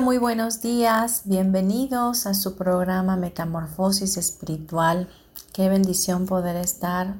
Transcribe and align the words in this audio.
Muy 0.00 0.16
buenos 0.16 0.62
días. 0.62 1.22
Bienvenidos 1.26 2.26
a 2.26 2.32
su 2.32 2.56
programa 2.56 3.16
Metamorfosis 3.16 4.16
Espiritual. 4.16 5.08
Qué 5.52 5.68
bendición 5.68 6.24
poder 6.24 6.56
estar 6.56 7.16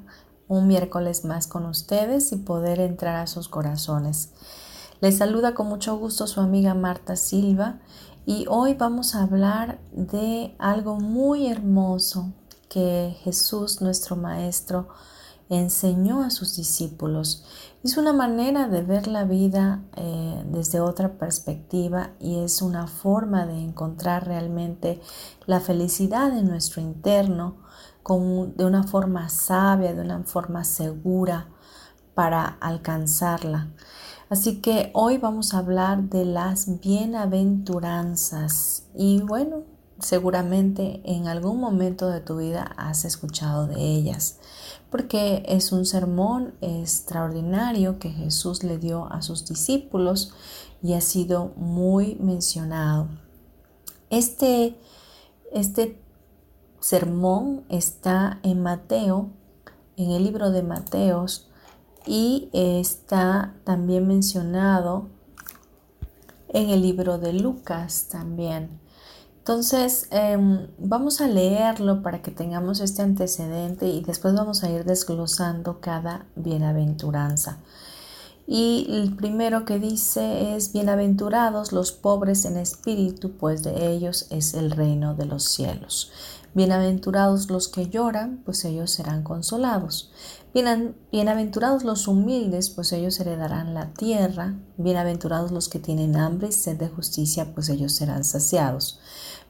un 0.49 0.69
miércoles 0.69 1.27
más 1.27 1.47
con 1.47 1.67
ustedes 1.67 2.33
y 2.33 2.37
poder 2.37 2.81
entrar 2.81 3.17
a 3.17 3.27
sus 3.27 3.49
corazones. 3.49 4.31
Les 5.03 5.19
saluda 5.19 5.53
con 5.53 5.67
mucho 5.67 5.99
gusto 5.99 6.27
su 6.27 6.41
amiga 6.41 6.73
Marta 6.73 7.15
Silva 7.15 7.81
y 8.25 8.47
hoy 8.49 8.73
vamos 8.73 9.15
a 9.15 9.25
hablar 9.25 9.79
de 9.93 10.57
algo 10.59 10.99
muy 10.99 11.49
hermoso 11.49 12.33
que 12.71 13.15
Jesús, 13.23 13.83
nuestro 13.83 14.17
Maestro, 14.17 14.89
enseñó 15.49 16.23
a 16.23 16.31
sus 16.31 16.57
discípulos. 16.57 17.45
Es 17.85 17.97
una 17.97 18.13
manera 18.13 18.69
de 18.69 18.83
ver 18.83 19.09
la 19.09 19.25
vida 19.25 19.83
eh, 19.97 20.45
desde 20.47 20.81
otra 20.81 21.19
perspectiva 21.19 22.11
y 22.21 22.39
es 22.39 22.63
una 22.63 22.87
forma 22.87 23.45
de 23.47 23.61
encontrar 23.61 24.25
realmente 24.27 25.01
la 25.47 25.59
felicidad 25.61 26.37
en 26.37 26.49
nuestro 26.49 26.81
interno 26.81 27.57
con, 28.03 28.57
de 28.57 28.65
una 28.65 28.85
forma 28.85 29.29
sabia, 29.29 29.95
de 29.95 30.01
una 30.01 30.23
forma 30.25 30.65
segura 30.65 31.49
para 32.15 32.57
alcanzarla. 32.61 33.69
Así 34.29 34.61
que 34.61 34.91
hoy 34.95 35.19
vamos 35.19 35.53
a 35.53 35.59
hablar 35.59 36.05
de 36.05 36.25
las 36.25 36.81
bienaventuranzas 36.81 38.85
y 38.95 39.21
bueno, 39.21 39.65
seguramente 39.99 41.03
en 41.05 41.27
algún 41.29 41.61
momento 41.61 42.09
de 42.09 42.21
tu 42.21 42.39
vida 42.39 42.73
has 42.77 43.05
escuchado 43.05 43.67
de 43.67 43.81
ellas 43.81 44.39
porque 44.93 45.43
es 45.49 45.73
un 45.73 45.87
sermón 45.87 46.55
extraordinario 46.61 47.99
que 47.99 48.11
Jesús 48.11 48.63
le 48.63 48.77
dio 48.77 49.11
a 49.11 49.23
sus 49.23 49.47
discípulos 49.47 50.35
y 50.83 50.93
ha 50.93 51.01
sido 51.01 51.55
muy 51.57 52.17
mencionado. 52.17 53.09
Este, 54.11 54.79
este 55.51 55.99
sermón 56.79 57.65
está 57.71 58.39
en 58.43 58.63
Mateo, 58.63 59.31
en 59.97 60.11
el 60.11 60.25
libro 60.25 60.51
de 60.51 60.63
Mateos, 60.63 61.49
y 62.05 62.51
está 62.53 63.55
también 63.65 64.07
mencionado 64.07 65.09
en 66.49 66.69
el 66.69 66.83
libro 66.83 67.17
de 67.17 67.33
Lucas 67.33 68.09
también. 68.11 68.82
Entonces, 69.43 70.07
em, 70.13 70.69
vamos 70.79 71.21
a 71.21 71.27
leerlo 71.27 72.01
para 72.01 72.23
que 72.23 72.31
tengamos 72.31 72.79
este 72.79 73.03
antecedente 73.03 73.89
y 73.89 74.01
después 74.01 74.35
vamos 74.35 74.63
a 74.63 74.71
ir 74.71 74.85
desglosando 74.85 75.81
cada 75.81 76.27
bienaventuranza. 76.37 77.59
Y 78.47 78.87
el 78.89 79.17
primero 79.17 79.65
que 79.65 79.81
dice 79.81 80.55
es, 80.55 80.73
bienaventurados 80.73 81.73
los 81.73 81.91
pobres 81.91 82.45
en 82.45 82.57
espíritu, 82.57 83.33
pues 83.33 83.65
de 83.65 83.93
ellos 83.93 84.29
es 84.31 84.55
el 84.55 84.71
reino 84.71 85.17
de 85.17 85.27
los 85.27 85.43
cielos. 85.43 86.13
Bienaventurados 86.55 87.51
los 87.51 87.69
que 87.69 87.89
lloran, 87.89 88.43
pues 88.45 88.65
ellos 88.67 88.91
serán 88.91 89.23
consolados. 89.23 90.13
Bienaventurados 90.53 91.83
los 91.83 92.07
humildes, 92.07 92.69
pues 92.69 92.93
ellos 92.93 93.19
heredarán 93.21 93.73
la 93.73 93.95
tierra. 93.95 94.55
Bienaventurados 94.77 95.51
los 95.51 95.71
que 95.71 95.79
tienen 95.79 96.15
hambre 96.15 96.49
y 96.49 96.53
sed 96.53 96.77
de 96.77 96.89
justicia, 96.89 97.55
pues 97.55 97.71
ellos 97.71 97.93
serán 97.93 98.23
saciados. 98.23 99.01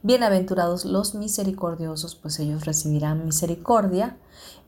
Bienaventurados 0.04 0.84
los 0.84 1.14
misericordiosos, 1.14 2.16
pues 2.16 2.40
ellos 2.40 2.64
recibirán 2.64 3.24
misericordia. 3.24 4.16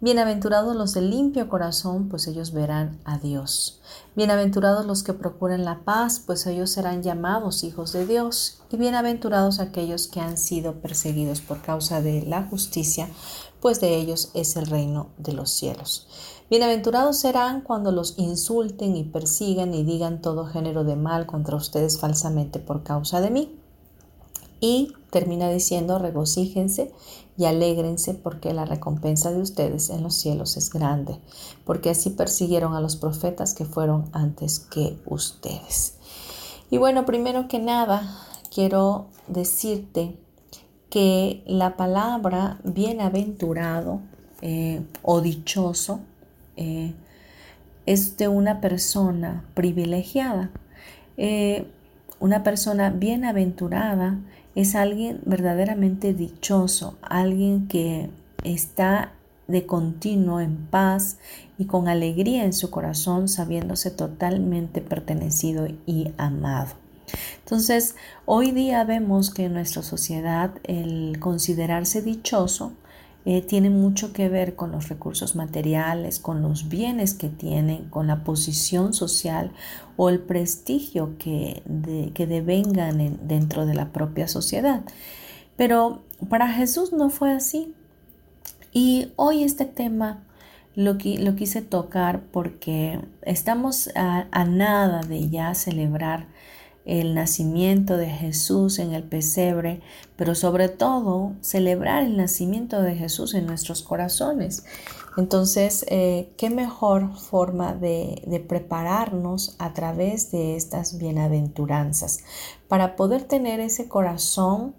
Bienaventurados 0.00 0.77
los 0.77 0.95
de 0.95 1.00
limpio 1.00 1.49
corazón, 1.49 2.09
pues 2.09 2.28
ellos 2.28 2.53
verán 2.53 3.00
a 3.05 3.19
Dios. 3.19 3.81
Bienaventurados 4.15 4.87
los 4.87 5.03
que 5.03 5.12
procuran 5.12 5.65
la 5.65 5.81
paz, 5.81 6.23
pues 6.25 6.47
ellos 6.47 6.71
serán 6.71 7.03
llamados 7.03 7.65
hijos 7.65 7.93
de 7.93 8.06
Dios. 8.06 8.62
Y 8.71 8.77
bienaventurados 8.77 9.59
aquellos 9.59 10.06
que 10.06 10.21
han 10.21 10.39
sido 10.39 10.75
perseguidos 10.75 11.41
por 11.41 11.62
causa 11.62 12.00
de 12.00 12.23
la 12.23 12.44
justicia, 12.44 13.09
pues 13.59 13.81
de 13.81 13.97
ellos 13.97 14.31
es 14.34 14.55
el 14.55 14.67
reino 14.67 15.09
de 15.19 15.33
los 15.33 15.50
cielos. 15.50 16.06
Bienaventurados 16.49 17.19
serán 17.19 17.62
cuando 17.62 17.91
los 17.91 18.17
insulten 18.19 18.94
y 18.94 19.03
persigan 19.03 19.75
y 19.75 19.83
digan 19.83 20.23
todo 20.23 20.47
género 20.47 20.84
de 20.84 20.94
mal 20.94 21.27
contra 21.27 21.56
ustedes 21.56 21.99
falsamente 21.99 22.61
por 22.61 22.84
causa 22.84 23.21
de 23.21 23.31
mí. 23.31 23.64
Y 24.67 24.95
termina 25.11 25.51
diciendo, 25.51 25.99
regocíjense 25.99 26.91
y 27.37 27.45
alégrense 27.45 28.15
porque 28.15 28.55
la 28.55 28.65
recompensa 28.65 29.31
de 29.31 29.43
ustedes 29.43 29.91
en 29.91 30.03
los 30.03 30.15
cielos 30.15 30.57
es 30.57 30.71
grande, 30.71 31.19
porque 31.67 31.91
así 31.91 32.09
persiguieron 32.09 32.73
a 32.75 32.81
los 32.81 32.97
profetas 32.97 33.53
que 33.53 33.67
fueron 33.67 34.07
antes 34.13 34.61
que 34.61 34.97
ustedes. 35.05 35.99
Y 36.71 36.79
bueno, 36.79 37.05
primero 37.05 37.47
que 37.47 37.59
nada, 37.59 38.17
quiero 38.51 39.09
decirte 39.29 40.17
que 40.89 41.45
la 41.47 41.77
palabra 41.77 42.59
bienaventurado 42.65 44.01
eh, 44.41 44.81
o 45.03 45.21
dichoso 45.21 46.01
eh, 46.57 46.95
es 47.85 48.17
de 48.17 48.29
una 48.29 48.63
persona 48.63 49.45
privilegiada. 49.53 50.53
Eh, 51.19 51.71
una 52.21 52.43
persona 52.43 52.89
bienaventurada 52.89 54.19
es 54.55 54.75
alguien 54.75 55.21
verdaderamente 55.25 56.15
dichoso, 56.15 56.97
alguien 57.03 57.69
que 57.69 58.11
está 58.45 59.13
de 59.47 59.67
continuo 59.67 60.41
en 60.41 60.57
paz 60.67 61.19
y 61.59 61.67
con 61.67 61.89
alegría 61.89 62.45
en 62.45 62.53
su 62.53 62.71
corazón, 62.71 63.29
sabiéndose 63.29 63.91
totalmente 63.91 64.81
pertenecido 64.81 65.69
y 65.87 66.13
amado. 66.17 66.73
Entonces, 67.41 67.95
hoy 68.25 68.53
día 68.53 68.85
vemos 68.85 69.31
que 69.31 69.45
en 69.45 69.55
nuestra 69.55 69.83
sociedad 69.83 70.53
el 70.65 71.19
considerarse 71.21 72.01
dichoso 72.01 72.73
eh, 73.27 73.41
tiene 73.41 73.71
mucho 73.71 74.12
que 74.12 74.29
ver 74.29 74.55
con 74.55 74.73
los 74.73 74.89
recursos 74.89 75.35
materiales, 75.35 76.19
con 76.19 76.43
los 76.43 76.69
bienes 76.69 77.15
que 77.15 77.31
tienen, 77.31 77.89
con 77.89 78.07
la 78.07 78.23
posición 78.23 78.93
social 78.93 79.51
o 79.97 80.11
el 80.11 80.21
prestigio 80.21 81.17
que, 81.19 81.62
que 82.15 82.27
devengan 82.27 83.19
dentro 83.27 83.65
de 83.65 83.75
la 83.75 83.93
propia 83.93 84.29
sociedad. 84.29 84.83
Pero 85.56 86.03
para 86.29 86.53
Jesús 86.53 86.93
no 86.93 87.09
fue 87.09 87.32
así. 87.32 87.75
Y 88.73 89.12
hoy 89.17 89.43
este 89.43 89.65
tema 89.65 90.23
lo, 90.75 90.99
lo 91.03 91.37
quise 91.37 91.62
tocar 91.62 92.21
porque 92.32 93.00
estamos 93.23 93.88
a 93.94 94.44
nada 94.44 95.00
de 95.00 95.31
ya 95.31 95.55
celebrar 95.55 96.26
el 96.85 97.15
nacimiento 97.15 97.97
de 97.97 98.09
Jesús 98.09 98.79
en 98.79 98.93
el 98.93 99.05
pesebre, 99.05 99.81
pero 100.17 100.35
sobre 100.35 100.69
todo 100.69 101.33
celebrar 101.41 102.03
el 102.03 102.17
nacimiento 102.17 102.83
de 102.83 102.95
Jesús 102.95 103.35
en 103.35 103.47
nuestros 103.47 103.83
corazones. 103.83 104.65
Entonces, 105.17 105.87
eh, 105.89 106.33
¿qué 106.37 106.51
mejor 106.51 107.17
forma 107.17 107.75
de, 107.75 108.45
prepararnos 108.49 109.55
a 109.59 109.73
través 109.73 110.31
de 110.31 110.57
estas 110.57 110.99
bienaventuranzas 110.99 112.21
para 112.69 112.97
poder 112.97 113.23
tener 113.23 113.61
ese 113.61 113.89
corazón 113.89 114.75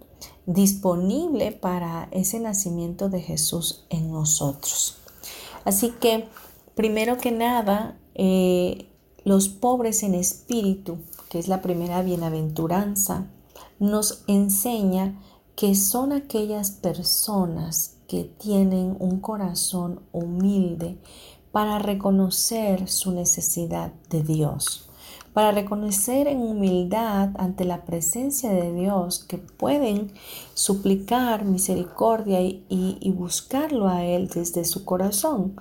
disponible 0.46 1.52
para 1.52 2.10
ese 2.12 2.40
nacimiento 2.40 3.10
de 3.10 3.22
Jesús 3.22 3.86
en 3.90 4.12
nosotros? 4.12 4.98
Así 5.64 5.92
que, 6.00 6.28
primero 6.76 7.18
que 7.18 7.32
nada, 7.32 7.98
eh, 8.14 8.90
los 9.24 9.48
pobres 9.48 10.04
en 10.04 10.14
espíritu, 10.14 11.00
que 11.36 11.40
es 11.40 11.50
la 11.50 11.62
primera 11.62 12.02
bienaventuranza, 12.02 13.28
nos 13.78 14.24
enseña 14.26 15.20
que 15.58 15.76
son 15.76 16.14
aquellas 16.14 16.72
personas 16.72 17.98
que 18.08 18.24
tienen 18.24 18.96
un 19.00 19.20
corazón 19.20 20.00
humilde 20.14 20.98
para 21.52 21.78
reconocer 21.78 22.88
su 22.88 23.12
necesidad 23.12 23.92
de 24.10 24.24
Dios, 24.24 24.90
para 25.34 25.52
reconocer 25.52 26.30
en 26.30 26.40
humildad 26.40 27.32
ante 27.38 27.66
la 27.66 27.84
presencia 27.84 28.50
de 28.52 28.72
Dios 28.72 29.22
que 29.22 29.38
pueden 29.38 30.14
suplicar 30.54 31.44
misericordia 31.44 32.40
y, 32.40 33.14
buscarlo 33.14 33.90
a 33.90 34.06
Él 34.06 34.30
desde 34.34 34.64
su 34.64 34.86
corazón, 34.86 35.58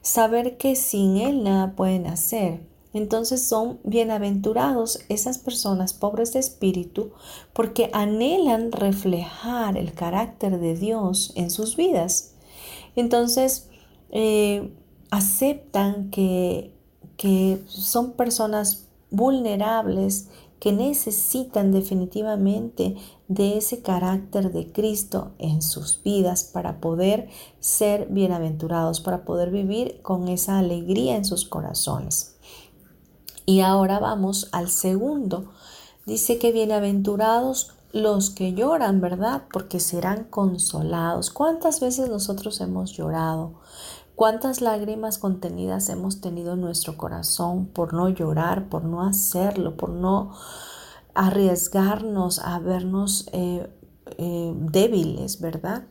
saber 0.00 0.56
que 0.56 0.74
sin 0.74 1.18
Él 1.18 1.44
nada 1.44 1.76
pueden 1.76 2.06
hacer 2.06 2.77
entonces 2.94 3.46
son 3.46 3.78
bienaventurados 3.84 5.00
esas 5.08 5.38
personas 5.38 5.92
pobres 5.92 6.32
de 6.32 6.38
espíritu 6.38 7.10
porque 7.52 7.90
anhelan 7.92 8.72
reflejar 8.72 9.76
el 9.76 9.92
carácter 9.92 10.58
de 10.58 10.74
Dios 10.74 11.32
en 11.36 11.50
sus 11.50 11.76
vidas. 11.76 12.34
Entonces 12.96 13.68
eh, 14.10 14.72
aceptan 15.10 16.10
que, 16.10 16.72
que 17.16 17.60
son 17.66 18.12
personas 18.12 18.86
vulnerables 19.10 20.28
que 20.60 20.72
necesitan 20.72 21.70
definitivamente 21.70 22.96
de 23.28 23.58
ese 23.58 23.82
carácter 23.82 24.52
de 24.52 24.72
Cristo 24.72 25.32
en 25.38 25.62
sus 25.62 26.02
vidas 26.02 26.44
para 26.44 26.80
poder 26.80 27.28
ser 27.60 28.08
bienaventurados, 28.10 29.00
para 29.00 29.24
poder 29.24 29.50
vivir 29.50 30.00
con 30.02 30.26
esa 30.28 30.58
alegría 30.58 31.16
en 31.16 31.24
sus 31.24 31.44
corazones. 31.44 32.37
Y 33.48 33.62
ahora 33.62 33.98
vamos 33.98 34.50
al 34.52 34.68
segundo. 34.68 35.46
Dice 36.04 36.38
que 36.38 36.52
bienaventurados 36.52 37.72
los 37.92 38.28
que 38.28 38.52
lloran, 38.52 39.00
¿verdad? 39.00 39.44
Porque 39.50 39.80
serán 39.80 40.24
consolados. 40.24 41.30
¿Cuántas 41.30 41.80
veces 41.80 42.10
nosotros 42.10 42.60
hemos 42.60 42.92
llorado? 42.92 43.54
¿Cuántas 44.16 44.60
lágrimas 44.60 45.16
contenidas 45.16 45.88
hemos 45.88 46.20
tenido 46.20 46.52
en 46.52 46.60
nuestro 46.60 46.98
corazón 46.98 47.64
por 47.64 47.94
no 47.94 48.10
llorar, 48.10 48.68
por 48.68 48.84
no 48.84 49.02
hacerlo, 49.02 49.78
por 49.78 49.88
no 49.88 50.36
arriesgarnos 51.14 52.40
a 52.40 52.58
vernos 52.58 53.30
eh, 53.32 53.66
eh, 54.18 54.52
débiles, 54.58 55.40
¿verdad? 55.40 55.84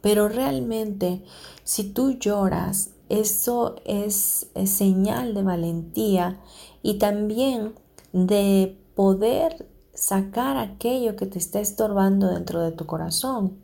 Pero 0.00 0.28
realmente, 0.28 1.24
si 1.62 1.84
tú 1.84 2.14
lloras, 2.18 2.90
eso 3.08 3.76
es, 3.84 4.48
señal 4.66 5.34
de 5.34 5.42
valentía 5.42 6.40
y 6.82 6.94
también 6.94 7.74
de 8.12 8.78
poder 8.94 9.68
sacar 9.94 10.56
aquello 10.56 11.16
que 11.16 11.26
te 11.26 11.38
está 11.38 11.60
estorbando 11.60 12.28
dentro 12.28 12.60
de 12.60 12.72
tu 12.72 12.86
corazón. 12.86 13.58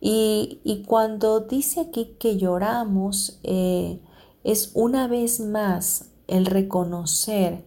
Y, 0.00 0.84
cuando 0.86 1.40
dice 1.40 1.80
aquí 1.80 2.16
que 2.18 2.36
lloramos, 2.36 3.38
eh, 3.42 4.00
es 4.44 4.72
una 4.74 5.08
vez 5.08 5.40
más 5.40 6.10
el 6.28 6.44
reconocer 6.44 7.64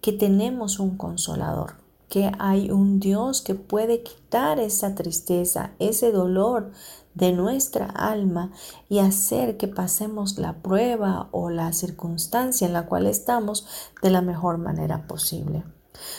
que 0.00 0.12
tenemos 0.12 0.78
un 0.78 0.96
consolador, 0.96 1.74
que 2.08 2.30
hay 2.38 2.70
un 2.70 3.00
Dios 3.00 3.42
que 3.42 3.54
puede 3.54 4.02
quitar 4.02 4.60
esa 4.60 4.94
tristeza, 4.94 5.72
ese 5.78 6.12
dolor 6.12 6.70
de 7.14 7.32
nuestra 7.32 7.86
alma 7.86 8.52
y 8.88 8.98
hacer 8.98 9.56
que 9.56 9.68
pasemos 9.68 10.38
la 10.38 10.54
prueba 10.54 11.28
o 11.32 11.50
la 11.50 11.72
circunstancia 11.72 12.66
en 12.66 12.72
la 12.72 12.86
cual 12.86 13.06
estamos 13.06 13.66
de 14.02 14.10
la 14.10 14.22
mejor 14.22 14.58
manera 14.58 15.06
posible. 15.06 15.64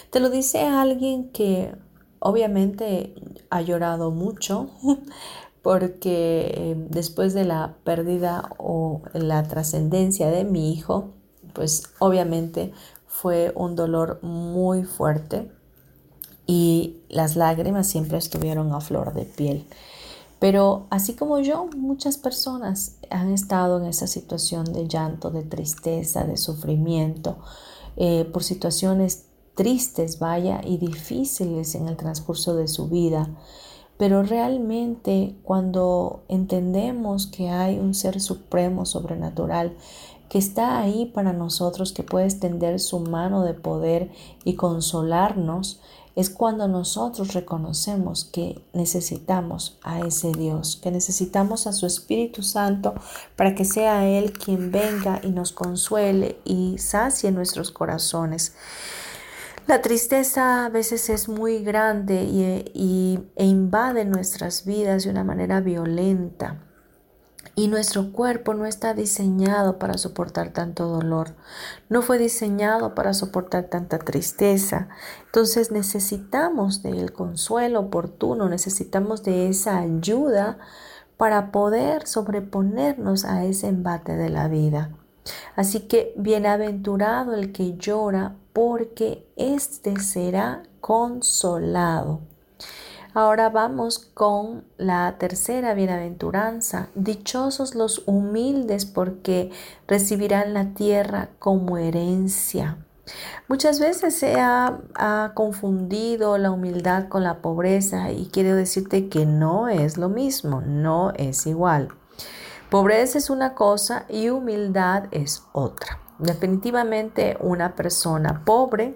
Te 0.10 0.20
lo 0.20 0.30
dice 0.30 0.62
alguien 0.62 1.32
que 1.32 1.74
obviamente 2.20 3.16
ha 3.50 3.62
llorado 3.62 4.12
mucho 4.12 4.70
porque 5.62 6.52
eh, 6.56 6.76
después 6.90 7.34
de 7.34 7.46
la 7.46 7.76
pérdida 7.84 8.52
o 8.58 9.02
la 9.14 9.44
trascendencia 9.44 10.30
de 10.30 10.44
mi 10.44 10.74
hijo, 10.74 11.12
pues 11.54 11.84
obviamente 12.00 12.74
fue 13.08 13.52
un 13.56 13.76
dolor 13.76 14.20
muy 14.24 14.84
fuerte 14.84 15.52
y 16.48 17.02
las 17.10 17.36
lágrimas 17.36 17.88
siempre 17.88 18.18
estuvieron 18.18 18.74
a 18.74 18.82
flor 18.82 19.14
de 19.14 19.26
piel. 19.26 19.68
Pero 20.42 20.88
así 20.90 21.14
como 21.14 21.38
yo, 21.38 21.68
muchas 21.78 22.18
personas 22.18 22.98
han 23.12 23.32
estado 23.32 23.80
en 23.80 23.86
esa 23.86 24.08
situación 24.08 24.74
de 24.74 24.88
llanto, 24.88 25.30
de 25.30 25.44
tristeza, 25.44 26.24
de 26.24 26.36
sufrimiento, 26.36 27.38
eh, 27.96 28.28
por 28.34 28.44
situaciones 28.44 29.28
tristes, 29.54 30.18
vaya, 30.18 30.62
y 30.66 30.78
difíciles 30.78 31.76
en 31.76 31.88
el 31.88 31.96
transcurso 31.96 32.56
de 32.56 32.68
su 32.68 32.88
vida. 32.88 33.30
Pero 34.00 34.24
realmente 34.24 35.36
cuando 35.44 36.24
entendemos 36.28 37.28
que 37.28 37.50
hay 37.50 37.78
un 37.78 37.94
ser 37.94 38.20
supremo, 38.20 38.88
sobrenatural, 38.88 39.78
que 40.28 40.40
está 40.40 40.80
ahí 40.80 41.06
para 41.06 41.34
nosotros, 41.34 41.94
que 41.94 42.02
puede 42.02 42.26
extender 42.26 42.80
su 42.80 43.00
mano 43.00 43.44
de 43.44 43.54
poder 43.54 44.10
y 44.44 44.56
consolarnos, 44.56 45.82
es 46.16 46.30
cuando 46.30 46.68
nosotros 46.68 47.34
reconocemos 47.34 48.26
que 48.26 48.62
necesitamos 48.74 49.78
a 49.84 50.02
ese 50.02 50.32
Dios, 50.32 50.80
que 50.82 50.92
necesitamos 50.92 51.68
a 51.68 51.74
su 51.74 51.86
Espíritu 51.86 52.44
Santo 52.44 52.94
para 53.36 53.56
que 53.56 53.66
sea 53.66 54.08
Él 54.08 54.34
quien 54.34 54.72
venga 54.72 55.22
y 55.24 55.30
nos 55.30 55.52
consuele 55.52 56.38
y 56.44 56.78
sacie 56.78 57.32
nuestros 57.32 57.72
corazones. 57.72 58.54
La 59.68 59.82
tristeza 59.82 60.66
a 60.66 60.70
veces 60.70 61.10
es 61.10 61.30
muy 61.30 61.64
grande 61.64 62.24
y, 62.24 63.20
e 63.36 63.46
invade 63.46 64.06
nuestras 64.06 64.66
vidas 64.66 65.04
de 65.04 65.12
una 65.12 65.24
manera 65.24 65.62
violenta. 65.62 66.71
Y 67.54 67.68
nuestro 67.68 68.12
cuerpo 68.14 68.54
no 68.54 68.66
está 68.66 68.94
diseñado 68.94 69.78
para 69.78 69.98
soportar 69.98 70.52
tanto 70.54 70.88
dolor, 70.88 71.36
no 71.90 72.02
fue 72.02 72.18
diseñado 72.18 72.96
para 72.96 73.14
soportar 73.14 73.66
tanta 73.66 74.00
tristeza. 74.00 74.88
Entonces 75.26 75.72
necesitamos 75.72 76.82
del 76.82 77.12
consuelo 77.12 77.82
oportuno, 77.82 78.48
necesitamos 78.48 79.24
de 79.24 79.50
esa 79.50 79.80
ayuda 79.80 80.60
para 81.18 81.52
poder 81.52 82.08
sobreponernos 82.08 83.26
a 83.26 83.44
ese 83.44 83.68
embate 83.68 84.16
de 84.16 84.30
la 84.30 84.48
vida. 84.48 84.92
Así 85.56 85.82
que 85.82 86.14
bienaventurado 86.18 87.36
el 87.36 87.52
que 87.52 87.78
llora, 87.78 88.36
porque 88.54 89.28
éste 89.36 90.00
será 90.00 90.64
consolado. 90.80 92.31
Ahora 93.14 93.50
vamos 93.50 94.00
con 94.00 94.64
la 94.78 95.18
tercera 95.18 95.74
bienaventuranza. 95.74 96.88
Dichosos 96.96 97.76
los 97.76 98.04
humildes 98.06 98.86
porque 98.86 99.52
recibirán 99.86 100.54
la 100.54 100.74
tierra 100.74 101.28
como 101.38 101.78
herencia. 101.78 102.78
Muchas 103.50 103.82
veces 103.82 104.16
se 104.16 104.40
ha, 104.40 104.80
ha, 104.96 105.34
confundido 105.36 106.38
la 106.38 106.52
humildad 106.52 107.10
con 107.10 107.24
la 107.24 107.42
pobreza 107.42 108.12
y 108.12 108.30
quiero 108.32 108.56
decirte 108.56 109.10
que 109.10 109.26
no 109.26 109.68
es 109.68 109.98
lo 109.98 110.08
mismo, 110.08 110.62
no 110.62 111.12
es 111.18 111.46
igual. 111.48 111.90
Pobreza 112.70 113.18
es 113.18 113.30
una 113.30 113.56
cosa 113.56 114.06
y 114.08 114.30
humildad 114.30 115.10
es 115.12 115.44
otra. 115.52 116.00
Definitivamente 116.18 117.36
una 117.42 117.76
persona 117.76 118.46
pobre 118.46 118.96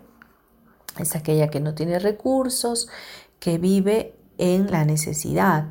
es 0.98 1.16
aquella 1.16 1.50
que 1.50 1.60
no 1.60 1.74
tiene 1.74 2.00
recursos, 2.00 2.88
que 3.46 3.60
vive 3.60 4.16
en 4.40 4.72
la 4.72 4.86
necesidad. 4.86 5.66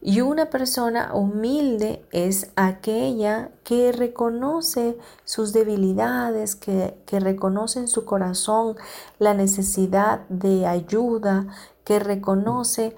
Y 0.00 0.20
una 0.20 0.48
persona 0.48 1.12
humilde 1.12 2.06
es 2.12 2.52
aquella 2.54 3.50
que 3.64 3.90
reconoce 3.90 4.96
sus 5.24 5.52
debilidades, 5.52 6.54
que, 6.54 6.94
reconoce 7.10 7.80
en 7.80 7.88
su 7.88 8.04
corazón 8.04 8.76
la 9.18 9.34
necesidad 9.34 10.20
de 10.28 10.68
ayuda, 10.68 11.48
que 11.82 11.98
reconoce 11.98 12.94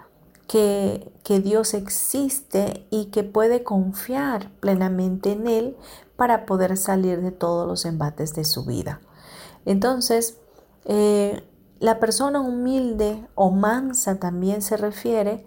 que, 0.47 1.11
que 1.25 1.41
Dios 1.41 1.73
existe 1.73 2.87
y 2.91 3.07
que 3.07 3.23
puede 3.23 3.63
confiar 3.63 4.51
plenamente 4.61 5.33
en 5.33 5.47
Él 5.47 5.77
para 6.17 6.45
poder 6.45 6.77
salir 6.77 7.23
de 7.23 7.31
todos 7.31 7.67
los 7.67 7.87
embates 7.87 8.35
de 8.35 8.45
su 8.45 8.67
vida. 8.67 9.01
Entonces, 9.65 10.37
eh, 10.85 11.43
la 11.81 11.99
persona 11.99 12.41
humilde 12.41 13.27
o 13.35 13.51
mansa 13.51 14.19
también 14.19 14.63
se 14.63 14.77
refiere, 14.77 15.45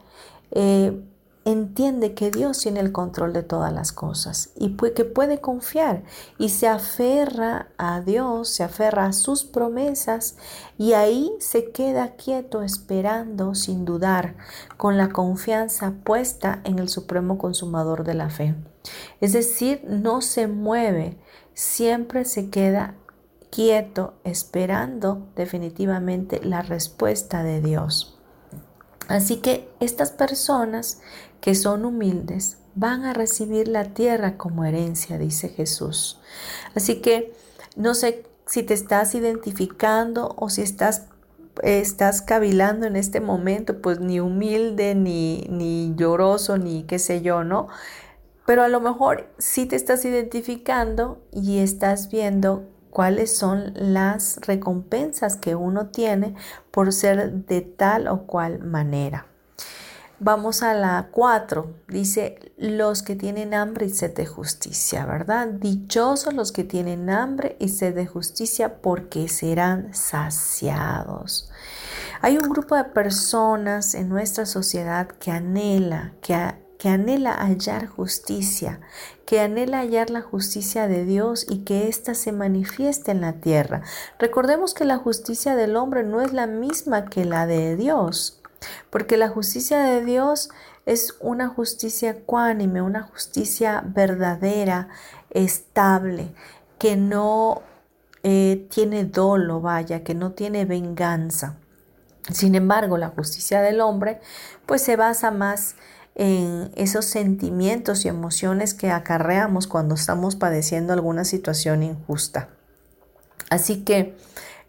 eh, 0.51 1.03
entiende 1.43 2.13
que 2.13 2.29
Dios 2.29 2.59
tiene 2.59 2.81
el 2.81 2.91
control 2.91 3.33
de 3.33 3.41
todas 3.41 3.73
las 3.73 3.91
cosas 3.91 4.51
y 4.55 4.75
que 4.75 5.05
puede 5.05 5.41
confiar 5.41 6.03
y 6.37 6.49
se 6.49 6.67
aferra 6.67 7.69
a 7.77 8.01
Dios, 8.01 8.49
se 8.49 8.63
aferra 8.63 9.05
a 9.05 9.13
sus 9.13 9.43
promesas 9.43 10.35
y 10.77 10.93
ahí 10.93 11.31
se 11.39 11.71
queda 11.71 12.15
quieto 12.15 12.61
esperando 12.61 13.55
sin 13.55 13.85
dudar, 13.85 14.35
con 14.77 14.97
la 14.97 15.09
confianza 15.09 15.93
puesta 16.03 16.61
en 16.63 16.77
el 16.77 16.89
supremo 16.89 17.37
consumador 17.39 18.03
de 18.03 18.13
la 18.13 18.29
fe. 18.29 18.55
Es 19.19 19.33
decir, 19.33 19.83
no 19.87 20.21
se 20.21 20.47
mueve, 20.47 21.17
siempre 21.53 22.25
se 22.25 22.49
queda 22.49 22.95
quieto 23.51 24.15
esperando 24.23 25.27
definitivamente 25.35 26.39
la 26.43 26.63
respuesta 26.63 27.43
de 27.43 27.61
Dios. 27.61 28.17
Así 29.07 29.37
que 29.37 29.69
estas 29.79 30.11
personas 30.11 31.01
que 31.41 31.53
son 31.53 31.85
humildes 31.85 32.57
van 32.73 33.03
a 33.03 33.13
recibir 33.13 33.67
la 33.67 33.93
tierra 33.93 34.37
como 34.37 34.63
herencia, 34.63 35.17
dice 35.17 35.49
Jesús. 35.49 36.19
Así 36.73 37.01
que 37.01 37.33
no 37.75 37.93
sé 37.93 38.23
si 38.47 38.63
te 38.63 38.73
estás 38.73 39.13
identificando 39.13 40.33
o 40.37 40.49
si 40.49 40.61
estás 40.61 41.03
estás 41.63 42.21
cavilando 42.21 42.87
en 42.87 42.95
este 42.95 43.19
momento, 43.19 43.81
pues 43.81 43.99
ni 43.99 44.19
humilde, 44.19 44.95
ni, 44.95 45.45
ni 45.49 45.93
lloroso, 45.95 46.57
ni 46.57 46.83
qué 46.83 46.97
sé 46.97 47.21
yo, 47.21 47.43
¿no? 47.43 47.67
Pero 48.45 48.63
a 48.63 48.69
lo 48.69 48.79
mejor 48.79 49.29
sí 49.37 49.65
te 49.65 49.75
estás 49.75 50.03
identificando 50.05 51.21
y 51.31 51.59
estás 51.59 52.09
viendo 52.09 52.63
cuáles 52.91 53.35
son 53.35 53.73
las 53.75 54.37
recompensas 54.41 55.35
que 55.37 55.55
uno 55.55 55.87
tiene 55.87 56.35
por 56.69 56.93
ser 56.93 57.31
de 57.31 57.61
tal 57.61 58.07
o 58.07 58.27
cual 58.27 58.59
manera. 58.59 59.25
Vamos 60.23 60.61
a 60.61 60.75
la 60.75 61.07
4. 61.09 61.73
Dice, 61.87 62.53
los 62.55 63.01
que 63.01 63.15
tienen 63.15 63.55
hambre 63.55 63.87
y 63.87 63.89
sed 63.89 64.15
de 64.15 64.27
justicia, 64.27 65.03
¿verdad? 65.07 65.47
Dichosos 65.47 66.35
los 66.35 66.51
que 66.51 66.63
tienen 66.63 67.09
hambre 67.09 67.55
y 67.59 67.69
sed 67.69 67.95
de 67.95 68.05
justicia 68.05 68.81
porque 68.83 69.27
serán 69.27 69.95
saciados. 69.95 71.49
Hay 72.21 72.37
un 72.37 72.51
grupo 72.51 72.75
de 72.75 72.83
personas 72.83 73.95
en 73.95 74.09
nuestra 74.09 74.45
sociedad 74.45 75.07
que 75.07 75.31
anhela, 75.31 76.13
que, 76.21 76.35
que 76.81 76.89
anhela 76.89 77.31
hallar 77.31 77.85
justicia, 77.85 78.79
que 79.27 79.39
anhela 79.39 79.81
hallar 79.81 80.09
la 80.09 80.23
justicia 80.23 80.87
de 80.87 81.05
Dios 81.05 81.45
y 81.47 81.59
que 81.59 81.87
ésta 81.87 82.15
se 82.15 82.31
manifieste 82.31 83.11
en 83.11 83.21
la 83.21 83.33
tierra. 83.33 83.83
Recordemos 84.17 84.73
que 84.73 84.83
la 84.83 84.97
justicia 84.97 85.55
del 85.55 85.77
hombre 85.77 86.01
no 86.03 86.21
es 86.21 86.33
la 86.33 86.47
misma 86.47 87.05
que 87.05 87.23
la 87.23 87.45
de 87.45 87.75
Dios. 87.75 88.41
Porque 88.89 89.15
la 89.17 89.29
justicia 89.29 89.77
de 89.83 90.03
Dios 90.03 90.49
es 90.87 91.13
una 91.19 91.49
justicia 91.49 92.17
cuánime, 92.25 92.81
una 92.81 93.03
justicia 93.03 93.83
verdadera, 93.85 94.89
estable, 95.29 96.33
que 96.79 96.97
no 96.97 97.61
eh, 98.23 98.67
tiene 98.71 99.05
dolo, 99.05 99.61
vaya, 99.61 100.03
que 100.03 100.15
no 100.15 100.31
tiene 100.31 100.65
venganza. 100.65 101.57
Sin 102.31 102.55
embargo, 102.55 102.97
la 102.97 103.09
justicia 103.09 103.61
del 103.61 103.81
hombre 103.81 104.19
pues 104.65 104.81
se 104.81 104.95
basa 104.95 105.29
más 105.29 105.75
en 106.15 106.71
esos 106.75 107.05
sentimientos 107.05 108.05
y 108.05 108.09
emociones 108.09 108.73
que 108.73 108.91
acarreamos 108.91 109.67
cuando 109.67 109.95
estamos 109.95 110.35
padeciendo 110.35 110.93
alguna 110.93 111.25
situación 111.25 111.83
injusta. 111.83 112.49
Así 113.49 113.83
que 113.83 114.15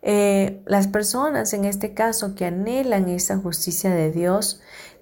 eh, 0.02 0.62
las 0.66 0.88
personas 0.88 1.52
en 1.52 1.64
este 1.64 1.94
caso 1.94 2.34
que 2.34 2.46
anhelan 2.46 3.08
esa 3.08 3.36
justicia 3.38 3.90
de 3.90 4.10
Dios 4.10 4.60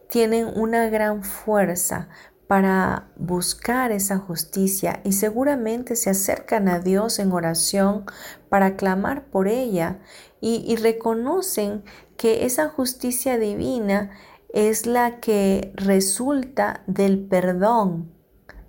tienen 0.08 0.46
una 0.54 0.88
gran 0.90 1.24
fuerza 1.24 2.08
para 2.46 3.08
buscar 3.16 3.92
esa 3.92 4.18
justicia 4.18 5.00
y 5.04 5.12
seguramente 5.12 5.94
se 5.94 6.10
acercan 6.10 6.68
a 6.68 6.80
Dios 6.80 7.20
en 7.20 7.30
oración 7.32 8.04
para 8.48 8.76
clamar 8.76 9.26
por 9.26 9.46
ella 9.46 10.00
y, 10.40 10.64
y 10.66 10.74
reconocen 10.76 11.84
que 12.16 12.44
esa 12.44 12.68
justicia 12.68 13.38
divina 13.38 14.10
es 14.52 14.86
la 14.86 15.20
que 15.20 15.72
resulta 15.76 16.82
del 16.86 17.20
perdón, 17.20 18.12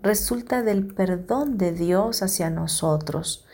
resulta 0.02 0.62
del 0.62 0.88
perdón 0.88 1.58
de 1.58 1.72
Dios 1.72 2.22
hacia 2.22 2.50
nosotros. 2.50 3.46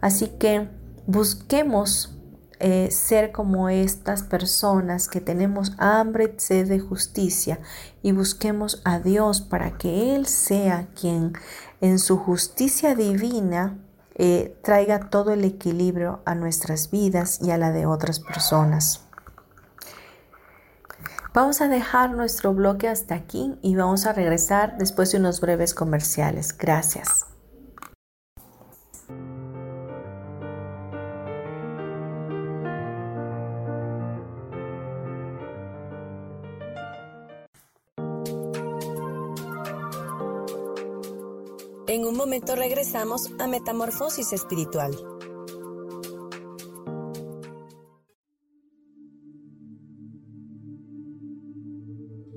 Así 0.00 0.28
que 0.38 0.68
busquemos 1.06 2.16
eh, 2.58 2.90
ser 2.90 3.32
como 3.32 3.70
estas 3.70 4.22
personas 4.22 5.08
que 5.08 5.22
tenemos 5.22 5.72
hambre 5.78 6.34
y 6.36 6.40
sed 6.40 6.68
de 6.68 6.78
justicia 6.78 7.58
y 8.02 8.12
busquemos 8.12 8.82
a 8.84 8.98
Dios 8.98 9.40
para 9.40 9.78
que 9.78 10.14
Él 10.14 10.26
sea 10.26 10.88
quien 10.94 11.32
en 11.80 11.98
su 11.98 12.18
justicia 12.18 12.94
divina 12.94 13.78
eh, 14.14 14.58
traiga 14.62 15.08
todo 15.08 15.32
el 15.32 15.44
equilibrio 15.44 16.20
a 16.26 16.34
nuestras 16.34 16.90
vidas 16.90 17.40
y 17.40 17.50
a 17.50 17.56
la 17.56 17.72
de 17.72 17.86
otras 17.86 18.20
personas. 18.20 19.06
Vamos 21.32 21.60
a 21.60 21.68
dejar 21.68 22.10
nuestro 22.10 22.52
bloque 22.54 22.88
hasta 22.88 23.14
aquí 23.14 23.54
y 23.62 23.76
vamos 23.76 24.06
a 24.06 24.12
regresar 24.12 24.76
después 24.78 25.12
de 25.12 25.18
unos 25.18 25.40
breves 25.40 25.74
comerciales. 25.74 26.56
Gracias. 26.58 27.26
En 41.86 42.06
un 42.06 42.16
momento 42.16 42.56
regresamos 42.56 43.30
a 43.38 43.46
Metamorfosis 43.46 44.32
Espiritual. 44.32 44.96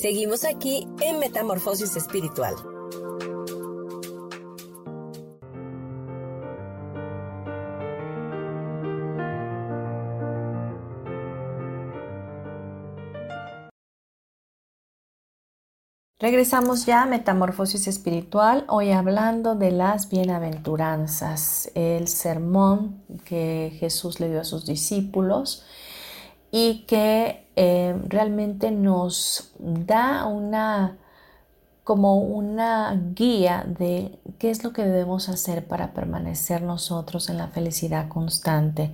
Seguimos 0.00 0.44
aquí 0.44 0.86
en 1.00 1.18
Metamorfosis 1.18 1.96
Espiritual. 1.96 2.54
Regresamos 16.20 16.86
ya 16.86 17.02
a 17.02 17.06
Metamorfosis 17.06 17.88
Espiritual, 17.88 18.66
hoy 18.68 18.92
hablando 18.92 19.56
de 19.56 19.72
las 19.72 20.08
bienaventuranzas, 20.08 21.72
el 21.74 22.06
sermón 22.06 23.02
que 23.24 23.76
Jesús 23.80 24.20
le 24.20 24.28
dio 24.28 24.42
a 24.42 24.44
sus 24.44 24.64
discípulos 24.64 25.64
y 26.52 26.84
que 26.86 27.47
eh, 27.60 28.00
realmente 28.06 28.70
nos 28.70 29.52
da 29.58 30.26
una 30.26 30.96
como 31.82 32.18
una 32.18 32.94
guía 33.16 33.66
de 33.66 34.20
qué 34.38 34.50
es 34.50 34.62
lo 34.62 34.72
que 34.72 34.84
debemos 34.84 35.28
hacer 35.28 35.66
para 35.66 35.92
permanecer 35.92 36.62
nosotros 36.62 37.28
en 37.30 37.38
la 37.38 37.48
felicidad 37.48 38.06
constante, 38.06 38.92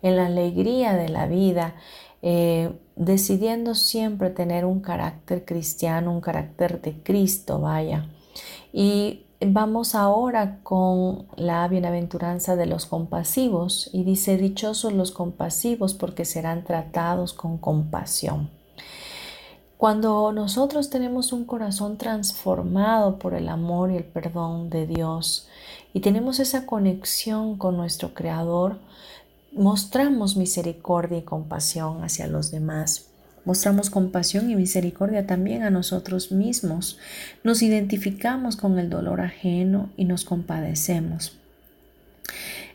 en 0.00 0.14
la 0.14 0.26
alegría 0.26 0.94
de 0.94 1.08
la 1.08 1.26
vida, 1.26 1.74
eh, 2.22 2.78
decidiendo 2.94 3.74
siempre 3.74 4.30
tener 4.30 4.64
un 4.64 4.78
carácter 4.78 5.44
cristiano, 5.44 6.12
un 6.12 6.20
carácter 6.20 6.80
de 6.82 7.02
Cristo, 7.02 7.58
vaya. 7.58 8.06
Y 8.72 9.24
vamos 9.46 9.94
ahora 9.94 10.60
con 10.62 11.26
la 11.36 11.66
bienaventuranza 11.68 12.56
de 12.56 12.66
los 12.66 12.86
compasivos 12.86 13.90
y 13.92 14.04
dice, 14.04 14.36
dichosos 14.36 14.92
los 14.92 15.10
compasivos 15.10 15.94
porque 15.94 16.24
serán 16.24 16.64
tratados 16.64 17.32
con 17.32 17.58
compasión. 17.58 18.50
Cuando 19.76 20.32
nosotros 20.32 20.88
tenemos 20.88 21.32
un 21.32 21.44
corazón 21.44 21.98
transformado 21.98 23.18
por 23.18 23.34
el 23.34 23.48
amor 23.48 23.90
y 23.90 23.96
el 23.96 24.04
perdón 24.04 24.70
de 24.70 24.86
Dios 24.86 25.48
y 25.92 26.00
tenemos 26.00 26.40
esa 26.40 26.64
conexión 26.64 27.58
con 27.58 27.76
nuestro 27.76 28.14
Creador, 28.14 28.78
mostramos 29.52 30.36
misericordia 30.36 31.18
y 31.18 31.22
compasión 31.22 32.02
hacia 32.02 32.26
los 32.26 32.50
demás. 32.50 33.13
Mostramos 33.44 33.90
compasión 33.90 34.50
y 34.50 34.56
misericordia 34.56 35.26
también 35.26 35.62
a 35.62 35.70
nosotros 35.70 36.32
mismos. 36.32 36.98
Nos 37.42 37.62
identificamos 37.62 38.56
con 38.56 38.78
el 38.78 38.90
dolor 38.90 39.20
ajeno 39.20 39.90
y 39.96 40.04
nos 40.04 40.24
compadecemos. 40.24 41.36